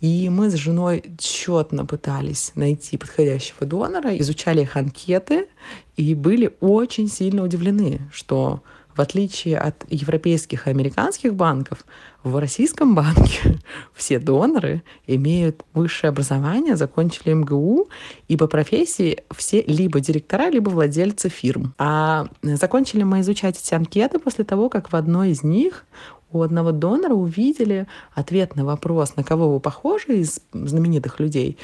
[0.00, 5.48] И мы с женой тщетно пытались найти подходящего донора, изучали их анкеты
[5.96, 8.62] и были очень сильно удивлены, что
[8.94, 11.84] в отличие от европейских и американских банков,
[12.22, 13.58] в российском банке
[13.94, 17.88] все доноры имеют высшее образование, закончили МГУ,
[18.28, 21.74] и по профессии все либо директора, либо владельцы фирм.
[21.78, 25.84] А закончили мы изучать эти анкеты после того, как в одной из них
[26.30, 31.58] у одного донора увидели ответ на вопрос, на кого вы похожи из знаменитых людей,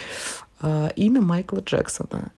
[0.60, 2.32] а, имя Майкла Джексона.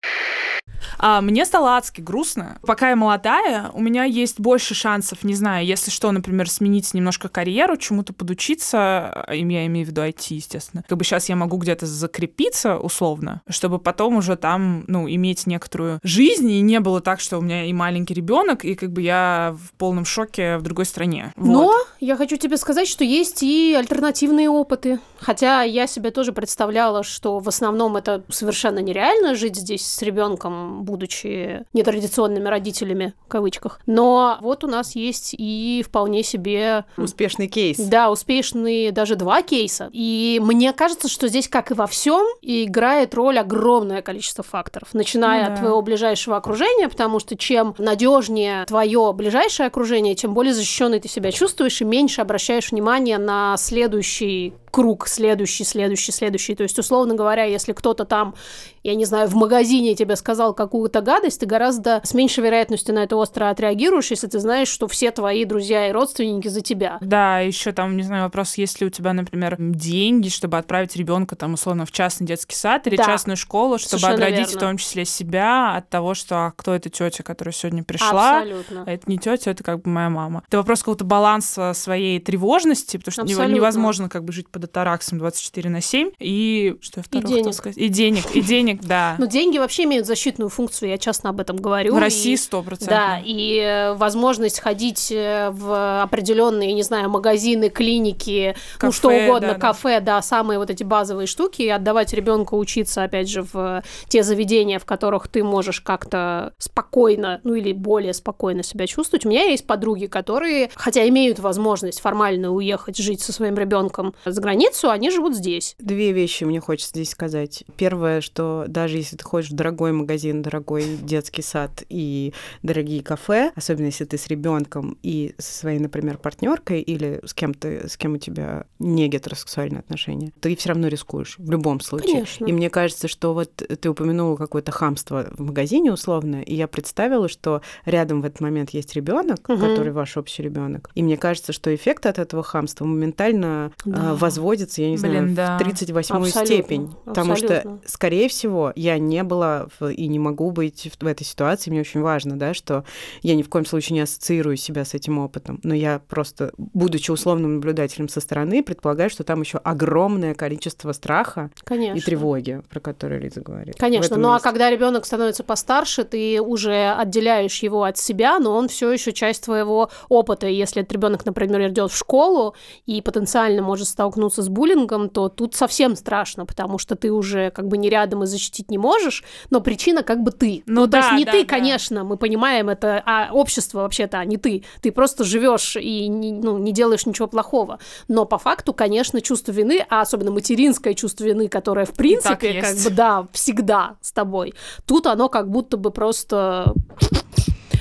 [0.98, 2.58] А, мне стало адски грустно.
[2.62, 7.28] Пока я молодая, у меня есть больше шансов, не знаю, если что, например, сменить немножко
[7.28, 10.84] карьеру, чему-то подучиться, им я имею в виду IT, естественно.
[10.88, 16.00] Как бы сейчас я могу где-то закрепиться условно, чтобы потом уже там, ну, иметь некоторую
[16.02, 19.56] жизнь, и не было так, что у меня и маленький ребенок, и как бы я
[19.58, 21.32] в полном шоке в другой стране.
[21.36, 21.86] Но вот.
[22.00, 25.00] я хочу тебе сказать, что есть и альтернативные опыты.
[25.20, 30.57] Хотя я себе тоже представляла, что в основном это совершенно нереально жить здесь с ребенком
[30.80, 33.80] будучи нетрадиционными родителями, в кавычках.
[33.86, 36.84] Но вот у нас есть и вполне себе...
[36.96, 37.78] Успешный кейс.
[37.78, 39.90] Да, успешные даже два кейса.
[39.92, 45.42] И мне кажется, что здесь, как и во всем, играет роль огромное количество факторов, начиная
[45.42, 45.52] ну, да.
[45.52, 51.08] от твоего ближайшего окружения, потому что чем надежнее твое ближайшее окружение, тем более защищенный ты
[51.08, 56.54] себя чувствуешь и меньше обращаешь внимание на следующий круг следующий, следующий, следующий.
[56.54, 58.34] То есть, условно говоря, если кто-то там,
[58.82, 63.04] я не знаю, в магазине тебе сказал какую-то гадость, ты гораздо с меньшей вероятностью на
[63.04, 66.98] это остро отреагируешь, если ты знаешь, что все твои друзья и родственники за тебя.
[67.00, 71.36] Да, еще там, не знаю, вопрос, есть ли у тебя, например, деньги, чтобы отправить ребенка
[71.36, 73.04] там, условно, в частный детский сад или да.
[73.04, 74.58] частную школу, чтобы Совершенно оградить верно.
[74.58, 78.38] в том числе себя от того, что а кто эта тетя, которая сегодня пришла.
[78.38, 78.84] Абсолютно.
[78.86, 80.42] А это не тетя, это как бы моя мама.
[80.46, 83.54] Это вопрос какого-то баланса своей тревожности, потому что Абсолютно.
[83.54, 86.10] невозможно как бы жить под атараксом 24 на 7.
[86.18, 87.78] И что я второе хотела сказать?
[87.78, 89.14] И денег, и денег, да.
[89.18, 91.94] Но деньги вообще имеют защитную функцию, я часто об этом говорю.
[91.94, 92.96] В России сто процентов.
[92.96, 99.08] Да, и э, возможность ходить э, в определенные, не знаю, магазины, клиники, кафе, ну что
[99.10, 100.16] угодно, да, кафе, да.
[100.16, 104.78] да, самые вот эти базовые штуки, и отдавать ребенку учиться, опять же, в те заведения,
[104.80, 109.24] в которых ты можешь как-то спокойно, ну или более спокойно себя чувствовать.
[109.24, 114.40] У меня есть подруги, которые, хотя имеют возможность формально уехать жить со своим ребенком за
[114.48, 115.76] границу, они живут здесь.
[115.78, 117.64] Две вещи мне хочется здесь сказать.
[117.76, 122.32] Первое, что даже если ты ходишь в дорогой магазин, дорогой детский сад и
[122.62, 127.88] дорогие кафе, особенно если ты с ребенком и со своей, например, партнеркой или с кем-то,
[127.88, 132.12] с кем у тебя не гетеросексуальные отношения, ты все равно рискуешь в любом случае.
[132.12, 132.46] Конечно.
[132.46, 137.28] И мне кажется, что вот ты упомянула какое-то хамство в магазине условно, и я представила,
[137.28, 139.58] что рядом в этот момент есть ребенок, угу.
[139.58, 144.12] который ваш общий ребенок, и мне кажется, что эффект от этого хамства моментально да.
[144.12, 145.58] э, возводит возводится, я не Блин, знаю, да.
[145.58, 146.94] в 38-ю Абсолютно, степень.
[147.04, 151.24] Потому что, скорее всего, я не была в- и не могу быть в, в этой
[151.24, 151.70] ситуации.
[151.70, 152.84] Мне очень важно, да, что
[153.22, 155.60] я ни в коем случае не ассоциирую себя с этим опытом.
[155.62, 161.50] Но я просто, будучи условным наблюдателем со стороны, предполагаю, что там еще огромное количество страха
[161.64, 161.98] Конечно.
[161.98, 163.76] и тревоги, про которые Лиза говорит.
[163.76, 164.44] Конечно, ну а есть.
[164.44, 169.44] когда ребенок становится постарше, ты уже отделяешь его от себя, но он все еще часть
[169.44, 170.46] твоего опыта.
[170.46, 172.54] Если этот ребенок, например, идет в школу
[172.86, 177.68] и потенциально может столкнуться с буллингом, то тут совсем страшно, потому что ты уже как
[177.68, 180.62] бы не рядом и защитить не можешь, но причина как бы ты.
[180.66, 181.48] Ну то есть да, не да, ты, да.
[181.48, 184.64] конечно, мы понимаем это, а общество вообще-то, а не ты.
[184.80, 187.78] Ты просто живешь и не, ну, не делаешь ничего плохого.
[188.08, 192.76] Но по факту, конечно, чувство вины, а особенно материнское чувство вины, которое в принципе как
[192.76, 194.54] бы да, всегда с тобой.
[194.86, 196.74] Тут оно как будто бы просто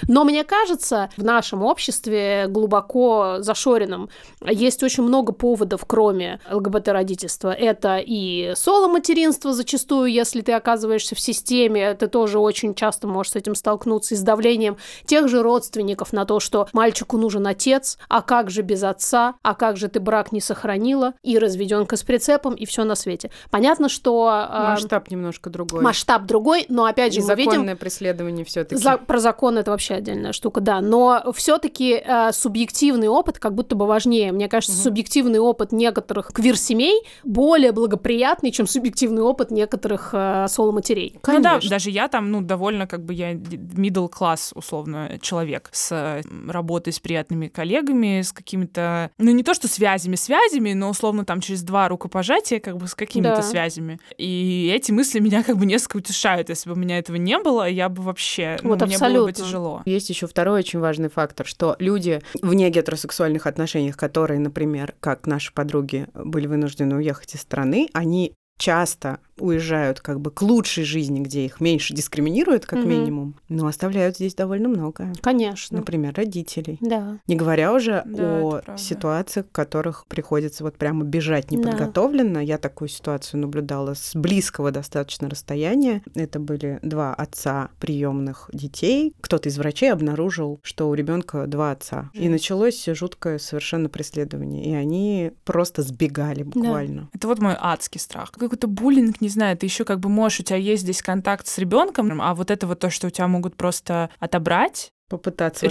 [0.08, 4.10] но мне кажется, в нашем обществе глубоко зашоренном
[4.46, 7.52] есть очень много поводов, кроме ЛГБТ-родительства.
[7.54, 13.36] Это и соло-материнство зачастую, если ты оказываешься в системе, ты тоже очень часто можешь с
[13.36, 18.22] этим столкнуться, и с давлением тех же родственников на то, что мальчику нужен отец, а
[18.22, 22.54] как же без отца, а как же ты брак не сохранила, и разведенка с прицепом,
[22.56, 23.32] и все на свете.
[23.52, 25.82] Понятно, что э, Масштаб немножко другой.
[25.82, 28.82] масштаб другой, но опять же И мы видим, законное преследование все-таки.
[28.82, 30.82] за- про закон это вообще отдельная штука, да.
[30.82, 34.32] Но все-таки субъективный опыт как будто бы важнее.
[34.32, 41.13] Мне кажется, субъективный опыт некоторых квир-семей более благоприятный, чем субъективный опыт некоторых э, соло-матерей.
[41.28, 41.69] Ну да, Конечно.
[41.69, 46.93] даже я там, ну, довольно, как бы, я middle класс условно, человек с э, работой
[46.93, 51.63] с приятными коллегами, с какими-то, ну, не то что связями, связями, но, условно, там, через
[51.63, 53.41] два рукопожатия, как бы, с какими-то Да.
[53.41, 54.00] связями.
[54.17, 56.50] И эти мысли меня, как бы, несколько утешают.
[56.50, 59.30] Если бы у меня этого не было, я бы вообще, ну, Вот мне было бы
[59.30, 59.45] абсолютно.
[59.86, 65.54] Есть еще второй очень важный фактор, что люди вне гетеросексуальных отношениях, которые, например, как наши
[65.54, 71.46] подруги, были вынуждены уехать из страны, они часто уезжают как бы к лучшей жизни, где
[71.46, 72.89] их меньше дискриминируют, как Мгм.
[72.89, 75.13] минимум, но оставляют здесь довольно многое.
[75.22, 75.78] Конечно.
[75.78, 76.80] Например, родителей.
[76.82, 77.20] Да.
[77.28, 81.56] Не говоря уже Да, о ситуациях, в которых приходится вот прямо бежать Да.
[81.56, 82.39] неподготовленно.
[82.39, 86.02] Я такую ситуацию наблюдала с близкого достаточно расстояния.
[86.15, 89.13] Это были два отца приемных детей.
[89.22, 92.10] Кто-то из врачей обнаружил, что у ребенка два отца.
[92.13, 94.65] И началось жуткое совершенно преследование.
[94.65, 97.10] И они просто сбегали буквально.
[97.13, 98.32] Это вот мой адский страх.
[98.48, 101.58] Какой-то буллинг, не знаю, ты еще как бы можешь, у тебя есть здесь контакт с
[101.58, 105.65] ребенком, а вот это вот то, что у тебя могут просто отобрать, Попытаться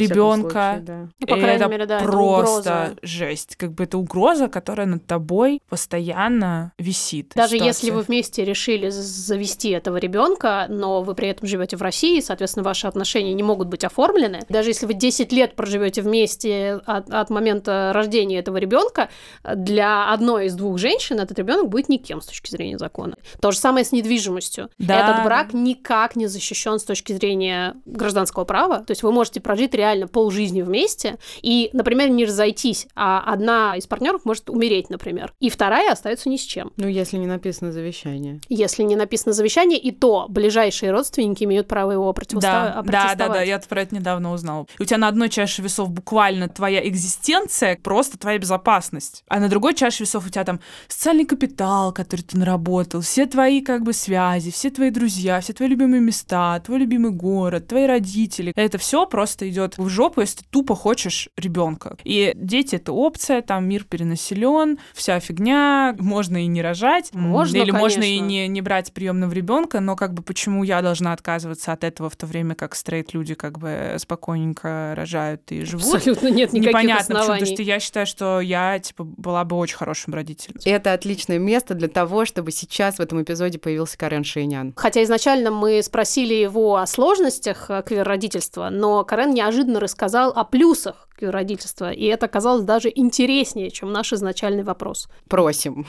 [0.78, 1.08] случае, да.
[1.20, 2.96] Ну, по И крайней это мере, да, это просто угроза.
[3.02, 3.56] жесть.
[3.56, 7.32] Как бы это угроза, которая над тобой постоянно висит.
[7.34, 7.66] Даже Ситуация.
[7.66, 12.64] если вы вместе решили завести этого ребенка, но вы при этом живете в России, соответственно,
[12.64, 14.40] ваши отношения не могут быть оформлены.
[14.48, 19.08] Даже если вы 10 лет проживете вместе от, от момента рождения этого ребенка,
[19.54, 23.16] для одной из двух женщин этот ребенок будет никем с точки зрения закона.
[23.40, 24.70] То же самое с недвижимостью.
[24.78, 28.78] Да, Этот брак никак не защищен с точки зрения гражданского права.
[28.78, 33.86] То есть вы можете прожить реально полжизни вместе и, например, не разойтись, а одна из
[33.86, 36.72] партнеров может умереть, например, и вторая остается ни с чем.
[36.76, 38.40] Ну, если не написано завещание.
[38.48, 43.28] Если не написано завещание, и то ближайшие родственники имеют право его противоста- Да, да, да,
[43.34, 44.66] да, я про это недавно узнала.
[44.78, 49.24] И у тебя на одной чаше весов буквально твоя экзистенция, просто твоя безопасность.
[49.28, 53.60] А на другой чаше весов у тебя там социальный капитал, который ты наработал, все твои
[53.60, 58.52] как бы связи, все твои друзья, все твои любимые места, твой любимый город, твои родители.
[58.56, 61.96] Это все просто идет в жопу, если ты тупо хочешь ребенка.
[62.04, 67.70] И дети это опция, там мир перенаселен, вся фигня, можно и не рожать, Можно, или
[67.70, 68.26] можно и конечно.
[68.26, 72.16] не, не брать приемного ребенка, но как бы почему я должна отказываться от этого в
[72.16, 75.94] то время, как стрейт люди как бы спокойненько рожают и живут?
[75.94, 77.40] Абсолютно нет никаких Непонятно, почему, оснований.
[77.40, 80.60] потому что я считаю, что я, типа, была бы очень хорошим родителем.
[80.66, 84.74] Это отличное место для того, чтобы сейчас в этом эпизоде появился Карен Шейнян.
[84.76, 91.08] Хотя изначально мы спросили его о сложностях э, квир-родительства, но Карен неожиданно рассказал о плюсах
[91.16, 95.08] квир-родительства, и это оказалось даже интереснее, чем наш изначальный вопрос.
[95.28, 95.86] Просим.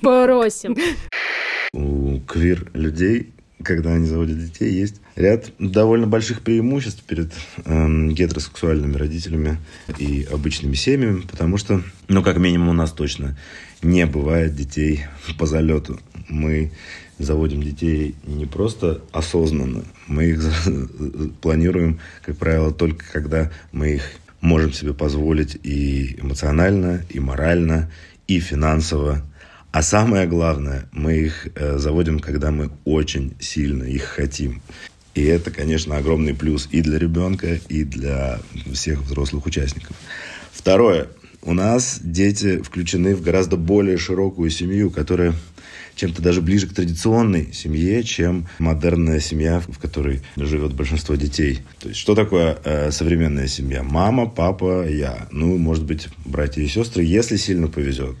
[0.00, 0.76] Просим.
[1.72, 7.32] У квир-людей, когда они заводят детей, есть ряд довольно больших преимуществ перед
[7.64, 9.58] эм, гетеросексуальными родителями
[9.98, 13.36] и обычными семьями, потому что, ну, как минимум у нас точно
[13.82, 15.04] не бывает детей
[15.38, 16.00] по залету.
[16.28, 16.72] Мы
[17.18, 20.42] заводим детей не просто осознанно, мы их
[21.40, 24.02] планируем, как правило, только когда мы их
[24.40, 27.90] можем себе позволить и эмоционально, и морально,
[28.26, 29.22] и финансово.
[29.72, 34.62] А самое главное, мы их э, заводим, когда мы очень сильно их хотим.
[35.14, 38.40] И это, конечно, огромный плюс и для ребенка, и для
[38.72, 39.96] всех взрослых участников.
[40.52, 41.08] Второе.
[41.42, 45.34] У нас дети включены в гораздо более широкую семью, которая
[45.94, 51.60] чем-то даже ближе к традиционной семье, чем модерная семья, в которой живет большинство детей.
[51.78, 53.82] То есть, что такое э, современная семья?
[53.84, 55.28] Мама, папа, я.
[55.30, 58.16] Ну, может быть, братья и сестры, если сильно повезет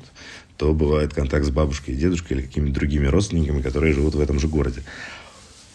[0.60, 4.38] то бывает контакт с бабушкой и дедушкой или какими-то другими родственниками, которые живут в этом
[4.38, 4.82] же городе.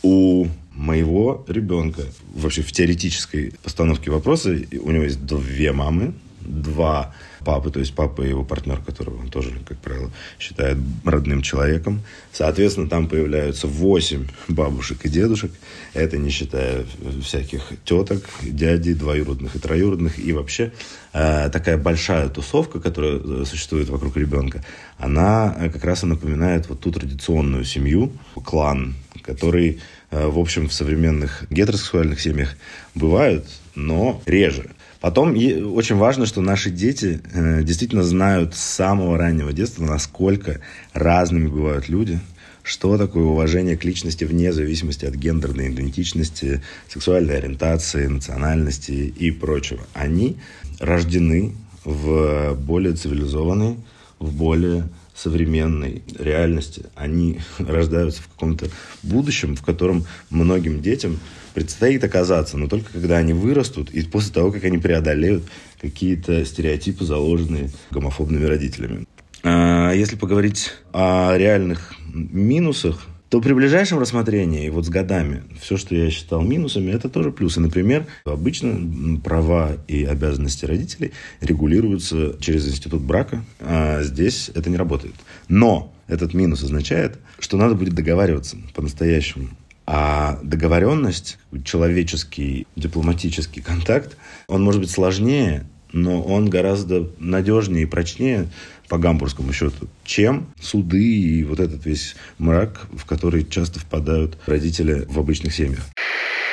[0.04, 2.04] У моего ребенка,
[2.36, 7.16] вообще в теоретической постановке вопроса, у него есть две мамы, два
[7.46, 12.02] папы, то есть папа и его партнер, которого он тоже, как правило, считает родным человеком.
[12.34, 15.52] Соответственно, там появляются восемь бабушек и дедушек.
[15.94, 16.84] Это не считая
[17.24, 20.20] всяких теток, дядей, двоюродных и троюродных.
[20.20, 20.74] И вообще
[21.14, 24.66] э, такая большая тусовка, которая э, существует вокруг ребенка,
[24.98, 28.12] она э, как раз и напоминает вот ту традиционную семью,
[28.44, 29.80] клан, который,
[30.12, 32.56] в общем, в современных гетеросексуальных семьях
[32.96, 34.70] бывают, но реже.
[35.06, 40.62] Потом очень важно, что наши дети э, действительно знают с самого раннего детства, насколько
[40.94, 42.20] разными бывают люди,
[42.64, 49.82] что такое уважение к личности вне зависимости от гендерной идентичности, сексуальной ориентации, национальности и прочего.
[49.94, 50.38] Они
[50.80, 51.54] рождены
[51.84, 53.78] в более цивилизованной,
[54.18, 56.88] в более современной реальности.
[56.96, 58.70] Они рождаются в каком-то
[59.04, 61.20] будущем, в котором многим детям
[61.56, 65.46] предстоит оказаться, но только когда они вырастут и после того, как они преодолеют
[65.82, 69.08] какие-то стереотипы, заложенные гомофобными родителями.
[69.42, 75.96] А если поговорить о реальных минусах, то при ближайшем рассмотрении, вот с годами, все, что
[75.96, 77.60] я считал минусами, это тоже плюсы.
[77.60, 85.16] Например, обычно права и обязанности родителей регулируются через институт брака, а здесь это не работает.
[85.48, 89.50] Но этот минус означает, что надо будет договариваться по-настоящему
[89.88, 94.18] а договоренность, человеческий дипломатический контакт,
[94.48, 98.48] он может быть сложнее, но он гораздо надежнее и прочнее
[98.90, 105.06] по гамбургскому счету, чем суды и вот этот весь мрак, в который часто впадают родители
[105.08, 105.88] в обычных семьях.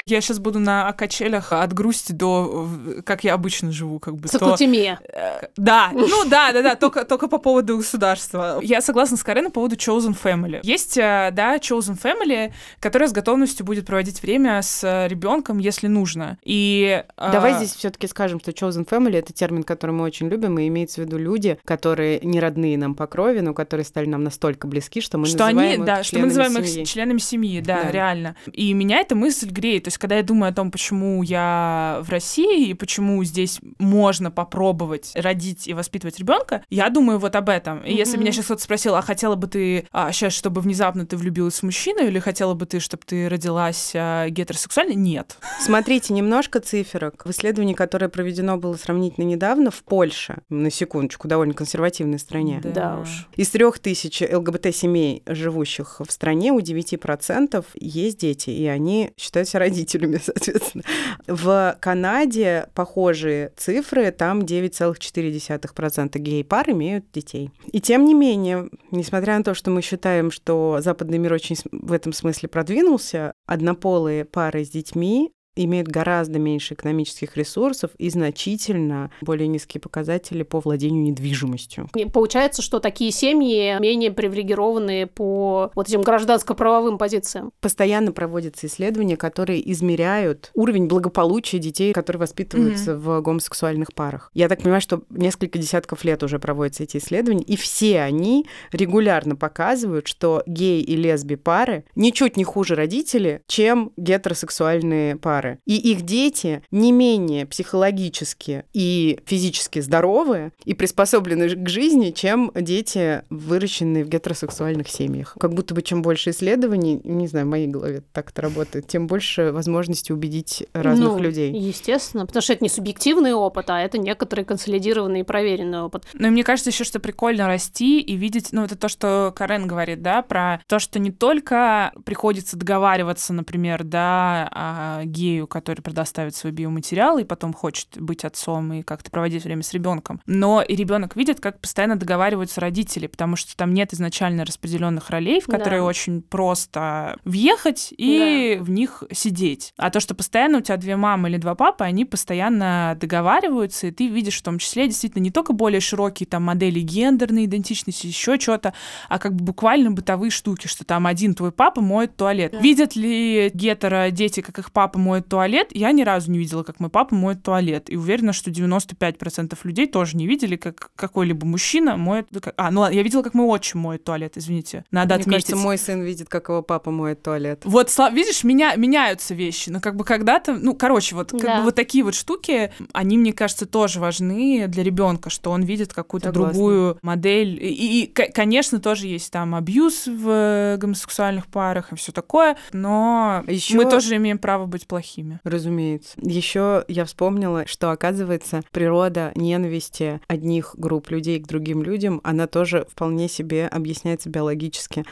[0.06, 2.68] Я сейчас буду на качелях от грусти до,
[3.04, 4.28] как я обычно живу, как бы.
[4.28, 4.98] Сокутиме.
[5.04, 5.50] То...
[5.56, 8.58] Да, ну да, да, да, только, только по поводу государства.
[8.62, 10.60] Я согласна с Карен по поводу Chosen Family.
[10.62, 16.38] Есть, э, да, Chosen Family, которая с готовностью будет проводить время с ребенком, если нужно.
[16.42, 17.04] И...
[17.16, 17.56] Э, Давай а...
[17.56, 21.04] здесь все-таки скажем, что Chosen Family— это термин, который мы очень любим, и имеется в
[21.04, 25.18] виду люди, которые не родные нам по крови, но которые стали нам настолько близки, что
[25.18, 26.82] мы что называем они, их да, что мы называем семьи.
[26.82, 28.36] их членами семьи, да, да, реально.
[28.52, 32.68] И меня эта мысль греет есть, когда я думаю о том, почему я в России
[32.68, 37.80] и почему здесь можно попробовать родить и воспитывать ребенка, я думаю вот об этом.
[37.80, 37.96] И mm-hmm.
[37.96, 41.58] если меня сейчас кто-то спросил, а хотела бы ты а, сейчас, чтобы внезапно ты влюбилась
[41.58, 44.94] в мужчину, или хотела бы ты, чтобы ты родилась а, гетеросексуальной?
[44.94, 45.36] Нет.
[45.60, 47.24] Смотрите, немножко циферок.
[47.26, 52.60] В исследовании, которое проведено было сравнительно недавно в Польше, на секундочку, довольно консервативной стране.
[52.62, 53.28] Да, да уж.
[53.36, 59.81] Из трех тысяч ЛГБТ-семей, живущих в стране, у 9% есть дети, и они считаются родителями
[59.82, 60.84] родителями, соответственно.
[61.26, 67.50] В Канаде похожие цифры, там 9,4% гей-пар имеют детей.
[67.72, 71.92] И тем не менее, несмотря на то, что мы считаем, что западный мир очень в
[71.92, 79.48] этом смысле продвинулся, однополые пары с детьми имеют гораздо меньше экономических ресурсов и значительно более
[79.48, 81.88] низкие показатели по владению недвижимостью.
[81.94, 87.52] И получается, что такие семьи менее привилегированные по вот этим гражданско-правовым позициям.
[87.60, 93.18] Постоянно проводятся исследования, которые измеряют уровень благополучия детей, которые воспитываются mm-hmm.
[93.18, 94.30] в гомосексуальных парах.
[94.34, 99.36] Я так понимаю, что несколько десятков лет уже проводятся эти исследования, и все они регулярно
[99.36, 105.58] показывают, что гей и лесби пары ничуть не хуже родители, чем гетеросексуальные пары пары.
[105.66, 113.22] И их дети не менее психологически и физически здоровы и приспособлены к жизни, чем дети,
[113.30, 115.36] выращенные в гетеросексуальных семьях.
[115.38, 119.06] Как будто бы чем больше исследований, не знаю, в моей голове так это работает, тем
[119.06, 121.52] больше возможности убедить разных ну, людей.
[121.52, 126.04] Естественно, потому что это не субъективный опыт, а это некоторый консолидированный и проверенный опыт.
[126.14, 129.66] Ну и мне кажется еще, что прикольно расти и видеть, ну это то, что Карен
[129.66, 135.80] говорит, да, про то, что не только приходится договариваться, например, да, о геи гею, который
[135.80, 140.20] предоставит свой биоматериал и потом хочет быть отцом и как-то проводить время с ребенком.
[140.26, 145.40] Но и ребенок видит, как постоянно договариваются родители, потому что там нет изначально распределенных ролей,
[145.40, 145.86] в которые да.
[145.86, 148.64] очень просто въехать и да.
[148.64, 149.72] в них сидеть.
[149.76, 153.90] А то, что постоянно у тебя две мамы или два папы, они постоянно договариваются, и
[153.90, 158.38] ты видишь в том числе действительно не только более широкие там модели гендерной идентичности, еще
[158.38, 158.74] что-то,
[159.08, 162.52] а как бы буквально бытовые штуки, что там один твой папа моет туалет.
[162.52, 162.58] Да.
[162.58, 165.68] Видят ли гетеро дети, как их папа моет моет туалет.
[165.72, 167.90] Я ни разу не видела, как мой папа моет туалет.
[167.90, 172.28] И уверена, что 95% людей тоже не видели, как какой-либо мужчина моет...
[172.56, 174.84] А, ну ладно, я видела, как мой отчим моет туалет, извините.
[174.90, 175.46] Надо Мне отметить.
[175.46, 177.62] кажется, мой сын видит, как его папа моет туалет.
[177.64, 179.70] Вот, видишь, меня, меняются вещи.
[179.70, 180.54] Но как бы когда-то...
[180.54, 181.58] Ну, короче, вот как Да.
[181.58, 185.92] бы вот такие вот штуки, они, мне кажется, тоже важны для ребенка, что он видит
[185.92, 187.58] какую-то другую модель.
[187.62, 193.76] И, и, конечно, тоже есть там абьюз в гомосексуальных парах и все такое, но Ещё-
[193.76, 195.11] мы тоже имеем право быть плохими.
[195.44, 196.18] Разумеется.
[196.20, 202.86] Еще я вспомнила, что, оказывается, природа ненависти одних групп людей к другим людям, она тоже
[202.90, 205.04] вполне себе объясняется биологически.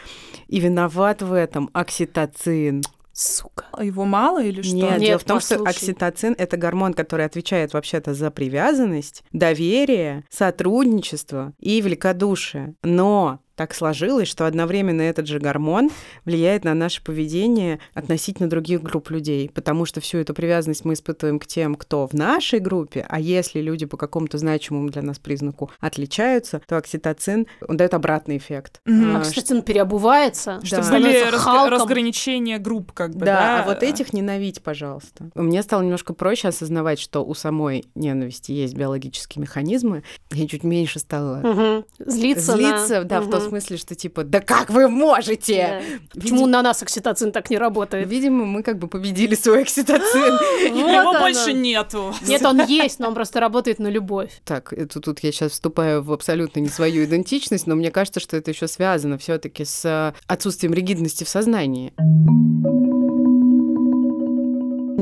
[0.49, 2.83] И виноват в этом окситоцин.
[3.13, 3.67] Сука.
[3.73, 4.75] А Его мало или что?
[4.75, 5.71] Нет, Нет, дело в том, что послушай.
[5.71, 12.77] окситоцин— это гормон, который отвечает вообще-то за привязанность, доверие, сотрудничество и великодушие.
[12.83, 15.91] Но так сложилось, что одновременно этот же гормон
[16.25, 21.39] влияет на наше поведение относительно других групп людей, потому что всю эту привязанность мы испытываем
[21.39, 25.71] к тем, кто в нашей группе, а если люди по какому-то значимому для нас признаку
[25.79, 28.81] отличаются, то окситоцин, он дает обратный эффект.
[28.87, 29.17] Мгм.
[29.17, 31.71] А, Окситоцин переобувается, Чтобы Были становится разг- Халком.
[31.71, 33.63] разграничения групп, как бы, Да, да.
[33.63, 35.29] а вот этих ненавидь, пожалуйста.
[35.35, 40.03] Мне стало немножко проще осознавать, что у самой ненависти есть биологические механизмы.
[40.31, 41.85] Я чуть меньше стала Мгм.
[41.99, 43.05] Злиться, злиться, на...
[43.05, 43.50] да, в том Мгм.
[43.51, 45.83] Смысле, что типа, да как вы можете?
[46.15, 46.21] Да.
[46.21, 48.09] Почему на нас окситоцин так не работает?
[48.09, 50.35] Видимо, мы как бы победили свой окситоцин.
[50.75, 52.15] Его больше нету.
[52.23, 54.31] Нет, он есть, но он просто работает на любовь.
[54.45, 58.37] Так, это тут я сейчас вступаю в абсолютно не свою идентичность, но мне кажется, что
[58.37, 61.93] это еще связано все-таки с э, отсутствием ригидности в сознании.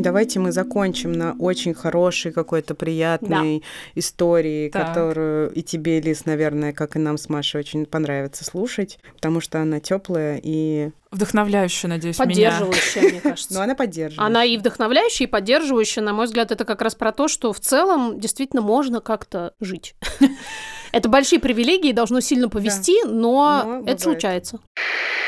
[0.02, 3.62] Давайте мы закончим на очень хорошей какой-то приятной
[3.94, 4.88] истории, Так.
[4.88, 9.60] которую и тебе, Лиз, наверное, как и нам с Машей, очень понравится слушать, потому что
[9.60, 10.90] она теплая и...
[11.10, 12.26] Вдохновляющая, надеюсь, меня.
[12.28, 13.62] Поддерживающая, мне Ну, кажется.
[13.62, 14.26] она поддерживает.
[14.26, 17.60] Она и вдохновляющая, и поддерживающая, на мой взгляд, это как раз про то, что в
[17.60, 19.94] целом действительно можно как-то жить.
[20.92, 23.88] Это большие привилегии, должно сильно повести, Но но бывает.
[23.88, 24.58] это случается.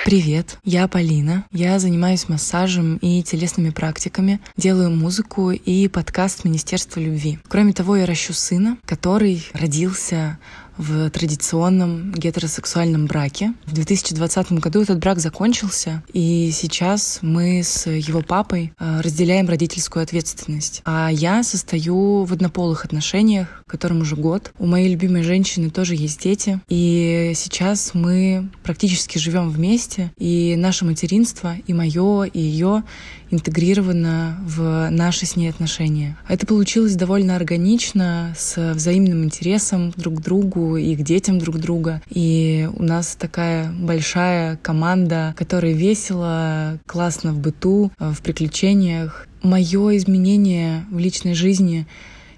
[0.05, 1.45] Привет, я Полина.
[1.53, 7.39] Я занимаюсь массажем и телесными практиками, делаю музыку и подкаст Министерства любви.
[7.49, 10.39] Кроме того, я ращу сына, который родился
[10.81, 13.53] в традиционном гетеросексуальном браке.
[13.67, 20.03] В 2020 году этот брак закончился, и сейчас мы с его папой э, разделяем родительскую
[20.03, 20.81] ответственность.
[20.87, 24.53] А я состою в однополых отношениях, которым уже год.
[24.59, 30.87] У моей любимой женщины тоже есть дети, и сейчас мы практически живем вместе, и наше
[30.87, 32.85] материнство, и мое, и ее
[33.31, 36.17] интегрировано в наши с ней отношения.
[36.29, 42.03] Это получилось довольно органично, с взаимным интересом друг к другу и к детям друг друга.
[42.09, 49.27] И у нас такая большая команда, которая весело, классно в быту, э, в приключениях.
[49.43, 51.87] Мое изменение в личной жизни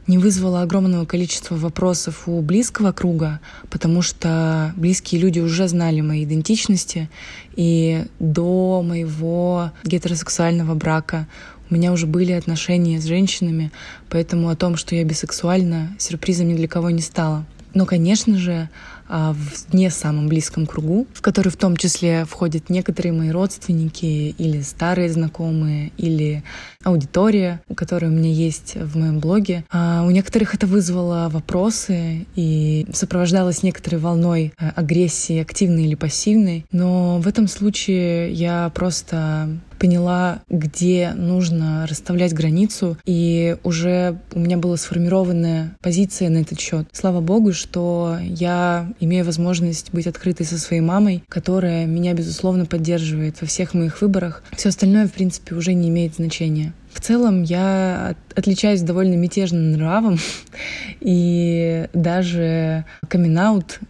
[0.06, 6.24] не вызвало огромного количества вопросов у близкого круга, потому что близкие люди уже знали мои
[6.24, 7.08] идентичности,
[7.54, 11.28] и до моего гетеросексуального брака
[11.70, 13.72] у меня уже были отношения с женщинами,
[14.10, 17.46] поэтому о том, что я бисексуальна, сюрпризом ни для кого не стало.
[17.74, 18.68] Но, конечно же,
[19.12, 24.62] в не самом близком кругу, в который в том числе входят некоторые мои родственники или
[24.62, 26.42] старые знакомые, или
[26.82, 29.64] аудитория, которая у меня есть в моем блоге.
[29.70, 36.64] А У некоторых это вызвало вопросы и сопровождалось некоторой волной э, агрессии, активной или пассивной.
[36.72, 39.48] Но в этом случае я просто
[39.82, 46.86] поняла, где нужно расставлять границу, и уже у меня была сформированная позиция на этот счет.
[46.92, 53.40] Слава богу, что я имею возможность быть открытой со своей мамой, которая меня, безусловно, поддерживает
[53.40, 54.42] во всех моих выборах.
[54.56, 56.72] Все остальное, в принципе, уже не имеет значения.
[56.92, 60.18] В целом я от- отличаюсь довольно мятежным нравом,
[61.00, 63.32] и даже камин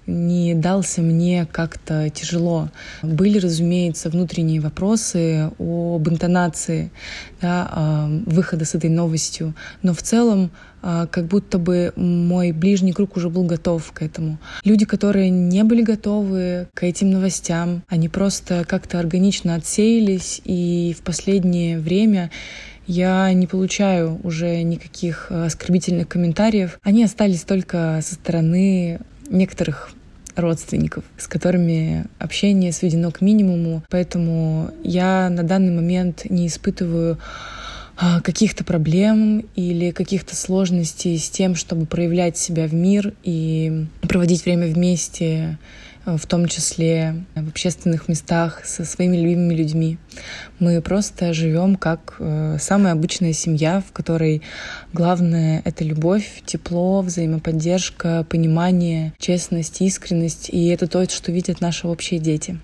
[0.07, 2.69] не дался мне как-то тяжело.
[3.03, 6.91] Были, разумеется, внутренние вопросы об интонации
[7.41, 10.51] да, а, выхода с этой новостью, но в целом
[10.81, 14.39] а, как будто бы мой ближний круг уже был готов к этому.
[14.65, 21.03] Люди, которые не были готовы к этим новостям, они просто как-то органично отсеялись, и в
[21.03, 22.31] последнее время
[22.87, 26.79] я не получаю уже никаких э, оскорбительных комментариев.
[26.83, 29.93] Они остались только со стороны некоторых
[30.37, 33.83] родственников, с которыми общение сведено к минимуму.
[33.91, 37.19] Поэтому я на данный момент не испытываю
[37.97, 44.45] а, каких-то проблем или каких-то сложностей с тем, чтобы проявлять себя в мир и проводить
[44.45, 45.59] время вместе
[46.05, 49.99] в том числе в общественных местах со своими любимыми людьми.
[50.59, 54.43] Мы просто живем как э, самая обычная семья, в которой
[54.93, 60.49] главное— это любовь, тепло, взаимоподдержка, понимание, честность, искренность.
[60.51, 62.59] И это то, что видят наши общие дети.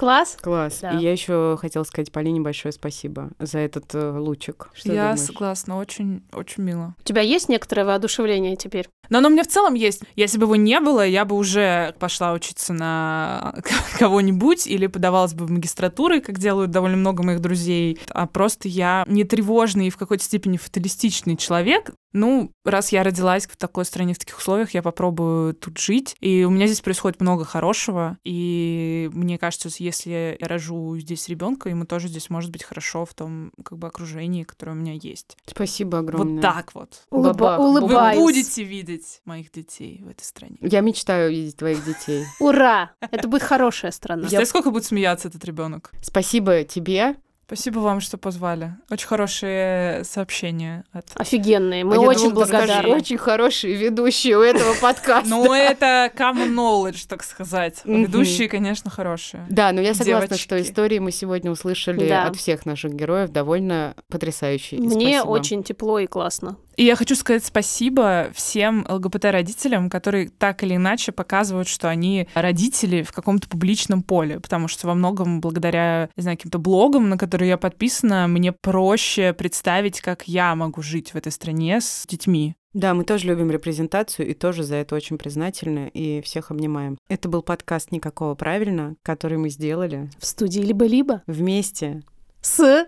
[0.00, 0.38] Класс.
[0.40, 0.78] Класс.
[0.80, 0.92] Да.
[0.92, 4.70] И я еще хотела сказать Полине большое спасибо за этот э, лучик.
[4.72, 5.20] Что я думаешь?
[5.20, 6.94] согласна, очень, очень мило.
[7.00, 8.88] У тебя есть некоторое воодушевление теперь?
[9.10, 10.02] Но оно у меня в целом есть.
[10.16, 13.54] Если бы его не было, я бы уже пошла учиться на
[13.98, 17.98] кого-нибудь или подавалась бы в магистратуры, как делают довольно много моих друзей.
[18.08, 21.90] А просто я не тревожный и в какой-то степени фаталистичный человек.
[22.12, 26.16] Ну, раз я родилась в такой стране, в таких условиях, я попробую тут жить.
[26.20, 28.18] И у меня здесь происходит много хорошего.
[28.24, 33.14] И мне кажется, если я рожу здесь ребенка, ему тоже здесь может быть хорошо в
[33.14, 35.36] том как бы окружении, которое у меня есть.
[35.46, 36.34] Спасибо огромное.
[36.34, 37.02] Вот так вот.
[37.10, 37.58] Улыба- Бабах.
[37.60, 38.18] Вы улыбаюсь.
[38.18, 40.56] будете видеть моих детей в этой стране.
[40.60, 42.24] Я мечтаю видеть твоих детей.
[42.40, 42.90] Ура!
[43.00, 44.22] Это будет хорошая страна.
[44.22, 45.92] Представляешь, сколько будет смеяться этот ребенок?
[46.02, 47.16] Спасибо тебе.
[47.50, 48.76] Спасибо вам, что позвали.
[48.90, 50.84] Очень хорошее сообщение.
[50.92, 51.06] От...
[51.16, 51.82] Офигенные.
[51.82, 52.94] Мы А очень думала, благодарны.
[52.94, 55.28] Очень хорошие ведущие у этого подкаста.
[55.28, 57.80] Ну, это common knowledge, так сказать.
[57.84, 58.04] Мгм.
[58.04, 59.44] Ведущие, конечно, хорошие.
[59.50, 64.80] Да, но я согласна, что истории мы сегодня услышали от всех наших героев довольно потрясающие.
[64.80, 66.56] Мне очень тепло и классно.
[66.80, 73.02] И я хочу сказать спасибо всем ЛГБТ-родителям, которые так или иначе показывают, что они родители
[73.02, 77.50] в каком-то публичном поле, потому что во многом благодаря, не знаю, каким-то блогам, на которые
[77.50, 82.54] я подписана, мне проще представить, как я могу жить в этой стране с детьми.
[82.72, 86.96] Да, мы тоже любим репрезентацию и тоже за это очень признательны и всех обнимаем.
[87.08, 92.04] Это был подкаст «Никакого правильно», который мы сделали В студии либо-либо вместе
[92.42, 92.86] с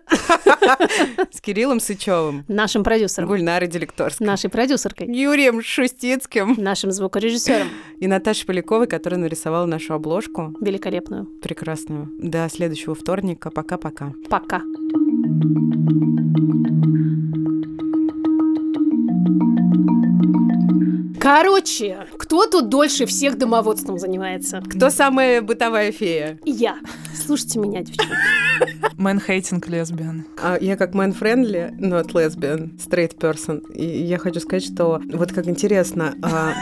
[1.31, 7.69] с Кириллом Сычевым, нашим продюсером, Гульнарой Делекторской, нашей продюсеркой, Юрием Шустицким нашим звукорежиссером.
[7.99, 11.27] и Наташей Поляковой, которая нарисовала нашу обложку Великолепную.
[11.43, 12.09] прекрасную.
[12.19, 13.51] До следующего вторника.
[13.51, 14.13] Пока-пока.
[14.29, 14.63] Пока.
[21.21, 24.63] Короче, кто тут дольше всех домоводством занимается?
[24.69, 26.39] Кто самая бытовая фея?
[26.45, 26.77] Я.
[27.15, 28.13] Слушайте меня, девчонки.
[28.97, 30.25] Man-hating lesbian.
[30.41, 33.61] А я как man-friendly, not lesbian, straight person.
[33.73, 36.53] И я хочу сказать, что вот как интересно, а,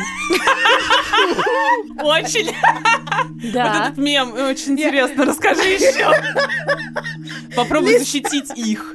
[2.03, 2.47] Очень.
[2.47, 3.87] Вот Да.
[3.89, 5.27] этот мем очень интересно.
[5.27, 6.11] Расскажи еще.
[7.57, 8.95] Попробуй защитить их.